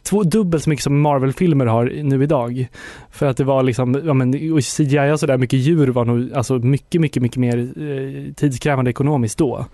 två, 0.06 0.24
dubbelt 0.24 0.64
så 0.64 0.70
mycket 0.70 0.84
som 0.84 1.02
Marvel-filmer 1.02 1.66
har 1.66 1.86
nu 2.04 2.24
idag. 2.24 2.68
För 3.12 3.26
att 3.26 3.38
det 3.38 3.44
var 3.44 3.64
liksom, 3.64 4.02
ja 4.06 4.14
men 4.14 4.54
och 4.54 4.64
CGI 4.64 5.12
och 5.14 5.20
sådär 5.20 5.38
mycket 5.38 5.60
djur 5.60 5.88
var 5.88 6.06
nog 6.06 6.34
alltså 6.34 6.54
mycket, 6.54 7.02
mycket, 7.02 7.22
mycket 7.22 7.38
mer 7.38 7.58
eh, 7.58 8.34
tidskrävande 8.34 8.92
ekonomiskt 8.92 9.38
då. 9.38 9.66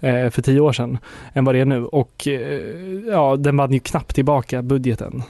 Eh, 0.00 0.30
för 0.30 0.42
tio 0.42 0.60
år 0.60 0.72
sedan. 0.72 0.98
Än 1.32 1.44
vad 1.44 1.54
det 1.54 1.60
är 1.60 1.64
nu. 1.64 1.84
Och 1.84 2.28
eh, 2.28 2.60
ja, 3.06 3.36
den 3.36 3.56
vann 3.56 3.72
ju 3.72 3.80
knappt 3.80 4.14
tillbaka 4.14 4.62
budgeten. 4.62 5.22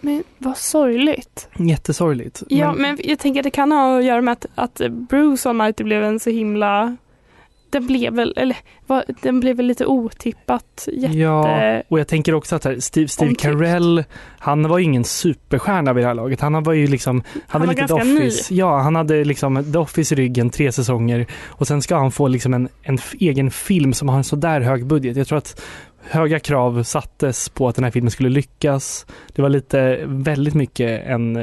Men 0.00 0.24
vad 0.38 0.56
sorgligt. 0.56 1.48
Jättesorgligt. 1.58 2.42
Ja, 2.48 2.72
men 2.72 2.98
jag 3.04 3.18
tänker 3.18 3.40
att 3.40 3.44
det 3.44 3.50
kan 3.50 3.72
ha 3.72 3.98
att 3.98 4.04
göra 4.04 4.22
med 4.22 4.32
att, 4.32 4.46
att 4.54 4.92
Bruce 4.92 5.48
Almighty 5.48 5.84
blev 5.84 6.04
en 6.04 6.20
så 6.20 6.30
himla... 6.30 6.96
Den 7.74 7.86
blev 7.86 8.12
väl, 8.14 8.34
eller 8.36 8.56
vad, 8.86 9.04
den 9.22 9.40
blev 9.40 9.56
väl 9.56 9.66
lite 9.66 9.86
otippat 9.86 10.88
jätte... 10.92 11.18
Ja, 11.18 11.82
och 11.88 12.00
jag 12.00 12.08
tänker 12.08 12.34
också 12.34 12.56
att 12.56 12.64
här, 12.64 12.80
Steve, 12.80 13.08
Steve 13.08 13.28
omtyckt. 13.28 13.42
Carell, 13.42 14.04
han 14.38 14.68
var 14.68 14.78
ju 14.78 14.84
ingen 14.84 15.04
superstjärna 15.04 15.92
vid 15.92 16.04
det 16.04 16.08
här 16.08 16.14
laget. 16.14 16.40
Han 16.40 16.62
var 16.62 16.72
ju 16.72 16.86
liksom, 16.86 17.22
han 17.46 17.60
hade 17.60 17.66
var 17.66 17.74
lite 17.74 17.86
The 17.86 17.94
ganska 17.94 18.14
ny. 18.14 18.28
Office. 18.28 18.54
Ja, 18.54 18.78
han 18.78 18.94
hade 18.96 19.24
liksom 19.24 19.72
The 19.72 19.78
Office 19.78 20.14
i 20.14 20.16
ryggen, 20.16 20.50
tre 20.50 20.72
säsonger. 20.72 21.26
Och 21.46 21.66
sen 21.66 21.82
ska 21.82 21.96
han 21.96 22.12
få 22.12 22.28
liksom 22.28 22.54
en, 22.54 22.68
en 22.82 22.98
egen 23.20 23.50
film 23.50 23.92
som 23.92 24.08
har 24.08 24.16
en 24.16 24.24
sådär 24.24 24.60
hög 24.60 24.86
budget. 24.86 25.16
Jag 25.16 25.26
tror 25.26 25.38
att 25.38 25.62
höga 26.10 26.38
krav 26.38 26.82
sattes 26.82 27.48
på 27.48 27.68
att 27.68 27.74
den 27.74 27.84
här 27.84 27.90
filmen 27.90 28.10
skulle 28.10 28.28
lyckas. 28.28 29.06
Det 29.34 29.42
var 29.42 29.48
lite, 29.48 30.00
väldigt 30.06 30.54
mycket 30.54 31.06
en, 31.06 31.36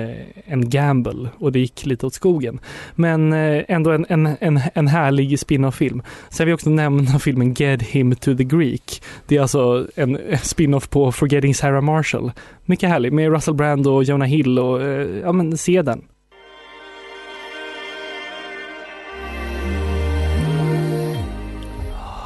en 0.46 0.70
gamble 0.70 1.30
och 1.38 1.52
det 1.52 1.60
gick 1.60 1.86
lite 1.86 2.06
åt 2.06 2.14
skogen. 2.14 2.60
Men 2.96 3.34
eh, 3.34 3.64
ändå 3.68 3.92
en, 3.92 4.06
en, 4.10 4.26
en, 4.40 4.60
en 4.74 4.88
härlig 4.88 5.40
spin-off-film. 5.40 6.02
Sen 6.30 6.46
vill 6.46 6.52
jag 6.52 6.58
också 6.58 6.70
nämna 6.70 7.20
filmen 7.20 7.54
Get 7.54 7.82
Him 7.82 8.16
to 8.16 8.36
the 8.36 8.44
Greek. 8.44 9.04
Det 9.28 9.38
är 9.38 9.42
alltså 9.42 9.88
en 9.96 10.18
spin-off 10.44 10.90
på 10.90 11.12
Forgetting 11.12 11.56
Sarah 11.56 11.82
Marshall. 11.82 12.32
Mycket 12.66 12.90
härlig 12.90 13.14
med 13.14 13.32
Russell 13.32 13.54
Brand 13.54 13.88
och 13.88 14.04
Jonah 14.04 14.28
Hill 14.28 14.60
och 14.60 14.82
eh, 14.82 15.08
ja 15.24 15.32
men 15.32 15.58
se 15.58 15.82
den. 15.82 16.02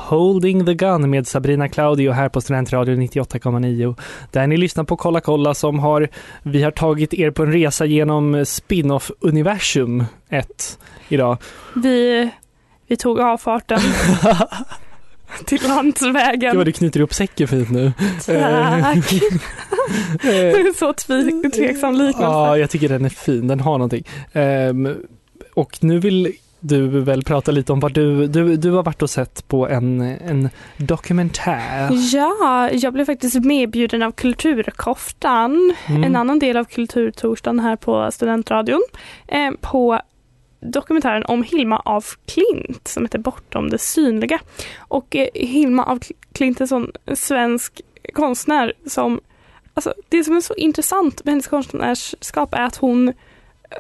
Holding 0.06 0.66
the 0.66 0.74
Gun 0.74 1.10
med 1.10 1.28
Sabrina 1.28 1.70
Claudio 1.70 2.12
här 2.12 2.30
på 2.30 2.42
Studentradion 2.42 3.02
98,9. 3.02 3.96
Där 4.32 4.48
ni 4.48 4.58
lyssnar 4.58 4.84
på 4.84 4.98
Kolla 4.98 5.22
kolla 5.22 5.54
som 5.54 5.80
har, 5.80 6.10
vi 6.44 6.64
har 6.64 6.72
tagit 6.72 7.14
er 7.14 7.32
på 7.32 7.44
en 7.44 7.52
resa 7.52 7.86
genom 7.86 8.46
spin-off-universum 8.46 10.04
1 10.30 10.80
idag. 11.10 11.38
Vi, 11.76 12.30
vi 12.88 12.98
tog 12.98 13.20
avfarten 13.20 13.80
till 15.46 15.60
Gud 15.60 15.70
landsvägen. 15.70 16.58
vad 16.58 16.66
du 16.66 16.72
knyter 16.72 17.00
ihop 17.00 17.14
säcken 17.14 17.48
fint 17.48 17.72
nu. 17.72 17.94
Tack! 18.26 19.14
Eh, 20.24 20.74
så 20.76 20.94
tve, 20.94 21.50
tveksam 21.50 21.94
liknelse. 21.94 22.22
Ja, 22.22 22.58
jag 22.58 22.70
tycker 22.70 22.90
den 22.90 23.06
är 23.06 23.10
fin. 23.10 23.48
Den 23.48 23.60
har 23.60 23.78
någonting. 23.78 24.04
Ehm, 24.34 24.96
och 25.54 25.78
nu 25.84 26.00
vill 26.00 26.34
du 26.68 26.88
väl 26.88 27.24
prata 27.24 27.52
lite 27.52 27.74
om 27.74 27.80
vad 27.80 27.94
du, 27.94 28.28
du, 28.28 28.56
du 28.58 28.72
har 28.72 28.84
varit 28.84 29.02
och 29.02 29.10
sett 29.10 29.48
på 29.48 29.68
en, 29.68 30.02
en 30.02 30.50
dokumentär. 30.78 31.90
Ja, 32.14 32.70
jag 32.72 32.94
blev 32.94 33.06
faktiskt 33.06 33.44
medbjuden 33.46 34.02
av 34.02 34.12
Kulturkoftan, 34.12 35.74
Mm. 35.88 36.04
en 36.04 36.16
annan 36.16 36.40
del 36.40 36.58
av 36.58 36.64
Kulturtorsdagen 36.66 37.60
här 37.60 37.76
på 37.76 38.12
Studentradion, 38.12 38.82
eh, 39.28 39.52
på 39.62 40.00
dokumentären 40.60 41.26
om 41.26 41.44
Hilma 41.44 41.82
af 41.86 42.18
Klint 42.26 42.88
som 42.88 43.04
heter 43.04 43.20
Bortom 43.20 43.70
det 43.70 43.78
synliga. 43.78 44.40
Och 44.78 45.16
eh, 45.16 45.28
Hilma 45.34 45.84
af 45.84 46.00
Klint 46.34 46.58
är 46.60 46.64
en 46.64 46.68
sån 46.68 46.92
svensk 47.14 47.82
konstnär 48.14 48.74
som, 48.86 49.20
alltså 49.74 49.94
det 50.10 50.24
som 50.24 50.36
är 50.38 50.42
så 50.42 50.54
intressant 50.56 51.26
med 51.26 51.32
hennes 51.32 51.48
konstnärskap 51.48 52.54
är 52.54 52.62
att 52.62 52.76
hon 52.76 53.08
eh, 53.08 53.14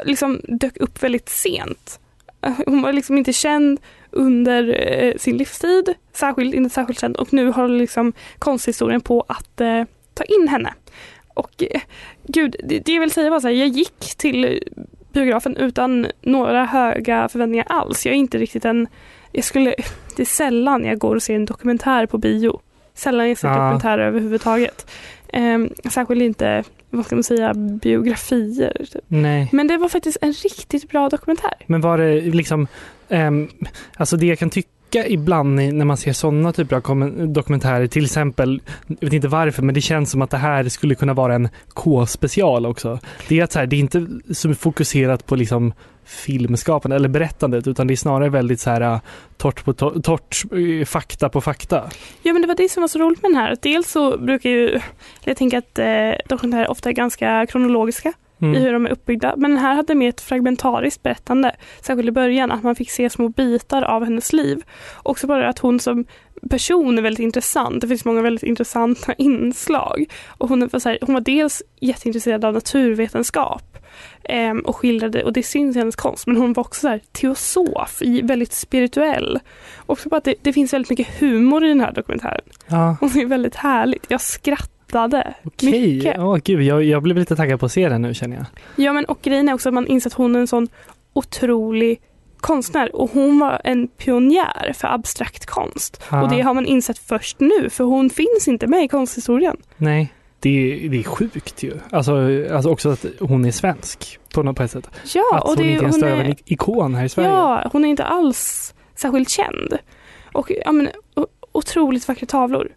liksom 0.05 0.41
dök 0.43 0.77
upp 0.77 1.03
väldigt 1.03 1.29
sent. 1.29 1.99
Eh, 2.45 2.53
Hon 2.65 2.81
var 2.81 2.93
liksom 2.93 3.17
inte 3.17 3.33
känd 3.33 3.79
under 4.11 4.91
eh, 4.91 5.13
sin 5.17 5.37
livstid, 5.37 5.93
särskilt, 6.13 6.53
inte 6.55 6.69
särskilt 6.73 6.99
känd 6.99 7.15
och 7.15 7.33
nu 7.33 7.51
har 7.51 7.67
liksom 7.67 8.13
konsthistorien 8.39 9.01
på 9.01 9.25
att 9.27 9.61
eh, 9.61 9.83
ta 10.13 10.23
in 10.23 10.47
henne. 10.47 10.73
Och 11.33 11.63
eh, 11.71 11.81
gud, 12.27 12.55
det, 12.63 12.79
det 12.79 12.93
jag 12.93 13.01
vill 13.01 13.11
säga 13.11 13.29
var 13.29 13.39
så 13.39 13.47
här, 13.47 13.55
jag 13.55 13.67
gick 13.67 14.15
till 14.17 14.63
biografen 15.13 15.57
utan 15.57 16.07
några 16.21 16.65
höga 16.65 17.29
förväntningar 17.29 17.65
alls. 17.69 18.05
Jag 18.05 18.13
är 18.15 18.19
inte 18.19 18.37
riktigt 18.37 18.65
en, 18.65 18.87
jag 19.31 19.43
skulle, 19.43 19.75
det 20.15 20.21
är 20.23 20.25
sällan 20.25 20.85
jag 20.85 20.97
går 20.97 21.15
och 21.15 21.23
ser 21.23 21.35
en 21.35 21.45
dokumentär 21.45 22.05
på 22.05 22.17
bio. 22.17 22.59
Sällan 22.93 23.29
jag 23.29 23.37
ser 23.37 23.47
Ja. 23.47 23.53
dokumentärer 23.53 24.07
överhuvudtaget. 24.07 24.91
Um, 25.33 25.69
särskilt 25.91 26.21
inte, 26.21 26.63
vad 26.89 27.05
ska 27.05 27.15
man 27.15 27.23
säga, 27.23 27.53
biografier. 27.53 28.85
Typ. 28.91 29.03
Nej, 29.07 29.49
Men 29.51 29.67
det 29.67 29.77
var 29.77 29.89
faktiskt 29.89 30.17
en 30.21 30.33
riktigt 30.33 30.89
bra 30.89 31.09
dokumentär. 31.09 31.53
men 31.67 31.81
var 31.81 31.97
det 31.97 32.21
liksom, 32.21 32.67
ehm, 33.09 33.49
alltså 33.97 34.17
det 34.17 34.25
jag 34.25 34.39
kan 34.39 34.49
tycka 34.49 34.69
ibland 34.93 35.55
när 35.55 35.85
man 35.85 35.97
ser 35.97 36.13
sådana 36.13 36.53
typer 36.53 36.75
av 36.75 37.11
dokumentärer, 37.27 37.87
till 37.87 38.05
exempel, 38.05 38.61
jag 38.87 39.07
vet 39.07 39.13
inte 39.13 39.27
varför, 39.27 39.63
men 39.63 39.75
det 39.75 39.81
känns 39.81 40.11
som 40.11 40.21
att 40.21 40.29
det 40.29 40.37
här 40.37 40.69
skulle 40.69 40.95
kunna 40.95 41.13
vara 41.13 41.35
en 41.35 41.49
K-special 41.73 42.65
också. 42.65 42.99
Det 43.27 43.39
är 43.39 43.43
att 43.43 43.51
så 43.51 43.59
här, 43.59 43.65
det 43.65 43.75
är 43.75 43.79
inte 43.79 44.07
så 44.33 44.53
fokuserat 44.53 45.25
på 45.25 45.35
liksom 45.35 45.73
filmskapande 46.05 46.95
eller 46.95 47.09
berättandet 47.09 47.67
utan 47.67 47.87
det 47.87 47.93
är 47.93 47.95
snarare 47.95 48.29
väldigt 48.29 48.59
så 48.59 48.69
här 48.69 48.81
äh, 48.81 48.99
torrt 49.37 49.65
på 49.65 49.73
torrt, 49.73 50.43
eh, 50.51 50.85
fakta 50.85 51.29
på 51.29 51.41
fakta. 51.41 51.89
Ja 52.21 52.33
men 52.33 52.41
det 52.41 52.47
var 52.47 52.55
det 52.55 52.69
som 52.69 52.81
var 52.81 52.87
så 52.87 52.99
roligt 52.99 53.21
med 53.21 53.31
den 53.31 53.37
här. 53.37 53.57
Dels 53.61 53.91
så 53.91 54.17
brukar 54.17 54.49
ju, 54.49 54.79
jag 55.23 55.37
tänker 55.37 55.57
att 55.57 55.79
eh, 55.79 56.27
dokumentärer 56.29 56.69
ofta 56.71 56.89
är 56.89 56.93
ganska 56.93 57.45
kronologiska 57.45 58.13
i 58.39 58.45
Mm. 58.45 58.61
hur 58.61 58.73
de 58.73 58.85
är 58.85 58.89
uppbyggda. 58.89 59.33
Men 59.37 59.51
den 59.51 59.59
här 59.59 59.75
hade 59.75 59.95
mer 59.95 60.09
ett 60.09 60.21
fragmentariskt 60.21 61.03
berättande. 61.03 61.55
Särskilt 61.81 62.07
i 62.09 62.11
början, 62.11 62.51
att 62.51 62.63
man 62.63 62.75
fick 62.75 62.91
se 62.91 63.09
små 63.09 63.29
bitar 63.29 63.81
av 63.81 64.03
hennes 64.03 64.33
liv. 64.33 64.63
Också 65.03 65.27
bara 65.27 65.49
att 65.49 65.59
hon 65.59 65.79
som 65.79 66.05
person 66.49 66.97
är 66.97 67.01
väldigt 67.01 67.23
intressant. 67.23 67.81
Det 67.81 67.87
finns 67.87 68.05
många 68.05 68.21
väldigt 68.21 68.43
intressanta 68.43 69.13
inslag. 69.17 70.05
Och 70.27 70.49
hon, 70.49 70.67
var 70.67 70.79
så 70.79 70.89
här, 70.89 70.97
hon 71.01 71.13
var 71.13 71.21
dels 71.21 71.63
jätteintresserad 71.79 72.45
av 72.45 72.53
naturvetenskap 72.53 73.77
ehm, 74.23 74.59
och 74.59 74.75
skildrade, 74.75 75.23
och 75.23 75.33
det 75.33 75.43
syns 75.43 75.75
i 75.75 75.79
hennes 75.79 75.95
konst, 75.95 76.27
men 76.27 76.37
hon 76.37 76.53
var 76.53 76.61
också 76.63 76.81
så 76.81 76.87
här, 76.87 77.01
teosof, 77.11 78.01
i- 78.01 78.21
väldigt 78.21 78.53
spirituell. 78.53 79.39
Också 79.85 80.09
bara 80.09 80.17
att 80.17 80.23
det, 80.23 80.35
det 80.41 80.53
finns 80.53 80.73
väldigt 80.73 80.89
mycket 80.89 81.19
humor 81.19 81.65
i 81.65 81.67
den 81.67 81.79
här 81.79 81.91
dokumentären. 81.91 82.41
Ja, 82.67 82.97
det 83.13 83.21
är 83.21 83.25
väldigt 83.25 83.55
härligt. 83.55 84.05
Jag 84.07 84.21
skrattade 84.87 85.33
okej. 85.43 85.95
mycket. 85.95 86.19
Åh, 86.19 86.37
gud, 86.43 86.61
jag, 86.61 86.83
jag 86.83 87.03
blev 87.03 87.17
lite 87.17 87.35
taggad 87.35 87.59
på 87.59 87.65
att 87.65 87.71
se 87.71 87.89
den 87.89 88.01
nu 88.01 88.13
känner 88.13 88.35
jag. 88.35 88.45
Ja 88.75 88.93
men 88.93 89.05
och 89.05 89.19
grejen 89.21 89.49
är 89.49 89.53
också 89.53 89.69
att 89.69 89.73
man 89.73 89.87
inser 89.87 90.09
att 90.09 90.13
hon 90.13 90.35
är 90.35 90.39
en 90.39 90.47
sån 90.47 90.67
otrolig 91.13 92.01
konstnär 92.37 92.95
och 92.95 93.11
hon 93.11 93.39
var 93.39 93.61
en 93.63 93.87
pionjär 93.87 94.73
för 94.73 94.87
abstrakt 94.87 95.45
konst. 95.45 96.03
Ja. 96.11 96.23
Och 96.23 96.29
det 96.29 96.41
har 96.41 96.53
man 96.53 96.65
insett 96.65 96.97
först 96.97 97.39
nu 97.39 97.69
för 97.69 97.83
hon 97.83 98.09
finns 98.09 98.47
inte 98.47 98.67
med 98.67 98.83
i 98.83 98.87
konsthistorien. 98.87 99.57
Nej, 99.77 100.13
det 100.39 100.85
är, 100.85 100.89
det 100.89 100.99
är 100.99 101.03
sjukt 101.03 101.63
ju. 101.63 101.73
Alltså, 101.91 102.13
alltså 102.51 102.69
också 102.69 102.89
att 102.89 103.05
hon 103.19 103.45
är 103.45 103.51
svensk 103.51 104.19
på 104.33 104.43
något 104.43 104.71
sätt. 104.71 104.89
Ja, 105.13 105.37
att 105.37 105.43
och 105.43 105.49
hon 105.49 105.57
det, 105.57 105.71
inte 105.71 105.83
ens 105.83 105.95
hon 105.95 106.09
är 106.09 106.23
en 106.23 106.35
ikon 106.45 106.95
här 106.95 107.05
i 107.05 107.09
Sverige. 107.09 107.29
ja, 107.29 107.69
hon 107.71 107.85
är 107.85 107.89
inte 107.89 108.03
alls 108.03 108.73
särskilt 108.95 109.29
känd. 109.29 109.77
Och 110.33 110.51
ja, 110.65 110.71
men, 110.71 110.89
otroligt 111.51 112.07
vackra 112.07 112.25
tavlor. 112.25 112.69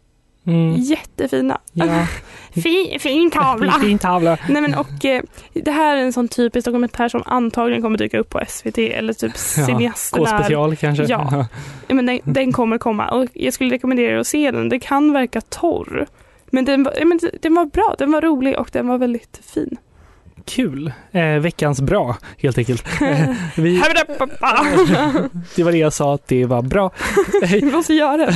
Mm. 0.49 0.75
Jättefina. 0.77 1.59
Ja. 1.73 2.07
Fin, 2.63 3.01
fin 3.01 3.31
tavla. 3.31 3.73
Fin, 3.73 3.99
tavla. 3.99 4.39
Nej 4.49 4.63
men 4.63 4.75
och 4.75 5.05
eh, 5.05 5.23
det 5.53 5.71
här 5.71 5.97
är 5.97 6.01
en 6.01 6.13
sån 6.13 6.29
typisk 6.29 6.65
dokumentär 6.65 7.09
som 7.09 7.23
antagligen 7.27 7.83
kommer 7.83 7.99
dyka 7.99 8.19
upp 8.19 8.31
på 8.31 8.41
SVT 8.49 8.79
eller 8.79 9.13
typ 9.13 9.33
Ja, 9.57 9.67
cineasten 9.67 10.23
är- 10.23 10.27
K-special 10.27 10.77
kanske. 10.77 11.05
Ja. 11.09 11.47
Ja, 11.89 11.95
men 11.95 12.07
den, 12.07 12.21
den 12.25 12.53
kommer 12.53 12.79
komma 12.79 13.09
och 13.09 13.27
jag 13.35 13.55
skulle 13.55 13.75
rekommendera 13.75 14.13
er 14.13 14.17
att 14.19 14.27
se 14.27 14.51
den. 14.51 14.69
Det 14.69 14.79
kan 14.79 15.13
verka 15.13 15.41
torr. 15.41 16.07
Men 16.47 16.65
den 16.65 16.83
var, 16.83 16.95
ja, 16.99 17.05
men 17.05 17.21
den 17.43 17.55
var 17.55 17.67
bra, 17.67 17.95
den 17.99 18.13
var 18.13 18.21
rolig 18.21 18.59
och 18.59 18.69
den 18.73 18.89
var 18.89 18.99
väldigt 18.99 19.41
fin. 19.55 19.77
Kul. 20.49 20.93
Eh, 21.13 21.25
veckans 21.25 21.81
bra, 21.81 22.17
helt 22.39 22.59
enkelt. 22.59 22.85
Eh, 23.03 23.31
vi, 23.57 23.83
det 25.57 25.63
var 25.63 25.73
det 25.73 25.79
jag 25.79 25.93
sa, 25.93 26.15
att 26.15 26.29
det 26.29 26.45
var 26.45 26.63
bra. 26.63 26.91
Vi 27.53 27.63
måste 27.63 27.95
göra 27.95 28.17
det. 28.17 28.35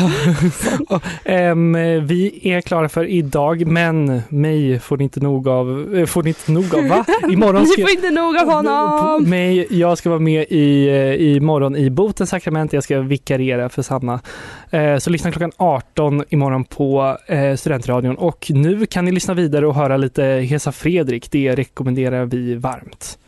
Ehm, 1.24 1.72
vi 2.06 2.40
är 2.42 2.60
klara 2.60 2.88
för 2.88 3.04
idag, 3.06 3.66
men 3.66 4.22
mig 4.28 4.78
får 4.78 4.96
ni 4.96 5.04
inte 5.04 5.20
nog 5.20 5.48
av. 5.48 5.94
eh, 5.96 6.06
Får 6.06 6.22
ni 6.22 6.28
inte 6.30 6.52
nog 6.52 6.74
av, 6.74 6.88
va? 6.88 7.04
Imorgon 7.30 7.62
Ni 7.62 7.68
ska 7.68 7.82
får 7.82 7.90
inte 7.90 8.10
nog 8.10 8.36
av 8.36 8.46
honom. 8.52 9.24
mig, 9.30 9.66
jag 9.70 9.98
ska 9.98 10.08
vara 10.10 10.20
med 10.20 10.46
i, 10.50 10.88
eh, 10.88 10.94
i 11.14 11.40
morgon 11.40 11.76
i 11.76 11.90
Botens 11.90 12.30
sakrament. 12.30 12.72
Jag 12.72 12.82
ska 12.84 13.00
vikariera 13.00 13.68
för 13.68 13.82
Sanna. 13.82 14.20
Eh, 14.70 14.96
Så 14.98 15.10
lyssna 15.10 15.30
klockan 15.32 15.52
18 15.56 16.24
imorgon 16.28 16.64
på 16.64 17.16
eh, 17.26 17.54
Studentradion. 17.56 18.16
Och 18.16 18.46
nu 18.54 18.86
kan 18.86 19.04
ni 19.04 19.12
lyssna 19.12 19.34
vidare 19.34 19.66
och 19.66 19.74
höra 19.74 19.96
lite 19.96 20.24
Hesa 20.24 20.72
Fredrik. 20.72 21.30
Det 21.30 21.58
rekommenderar 22.10 22.26
vi 22.26 22.54
varmt. 22.54 23.18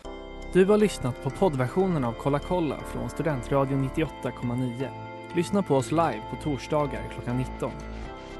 Du 0.52 0.64
har 0.64 0.78
lyssnat 0.78 1.22
på 1.22 1.30
poddversionen 1.30 2.04
av 2.04 2.12
Kolla 2.12 2.38
kolla 2.38 2.76
från 2.92 3.10
Studentradion 3.10 3.90
98,9. 3.96 4.88
Lyssna 5.36 5.62
på 5.62 5.76
oss 5.76 5.90
live 5.90 6.22
på 6.30 6.36
torsdagar 6.42 7.02
klockan 7.12 7.36
19. 7.36 7.72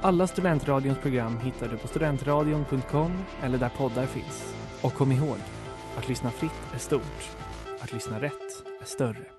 Alla 0.00 0.26
Studentradions 0.26 0.98
program 0.98 1.38
hittar 1.38 1.68
du 1.68 1.76
på 1.76 1.88
studentradion.com 1.88 3.12
eller 3.42 3.58
där 3.58 3.70
poddar 3.78 4.06
finns. 4.06 4.54
Och 4.82 4.94
kom 4.94 5.12
ihåg, 5.12 5.36
att 5.96 6.08
lyssna 6.08 6.30
fritt 6.30 6.74
är 6.74 6.78
stort. 6.78 7.30
Att 7.80 7.92
lyssna 7.92 8.20
rätt 8.20 8.64
är 8.80 8.86
större. 8.86 9.33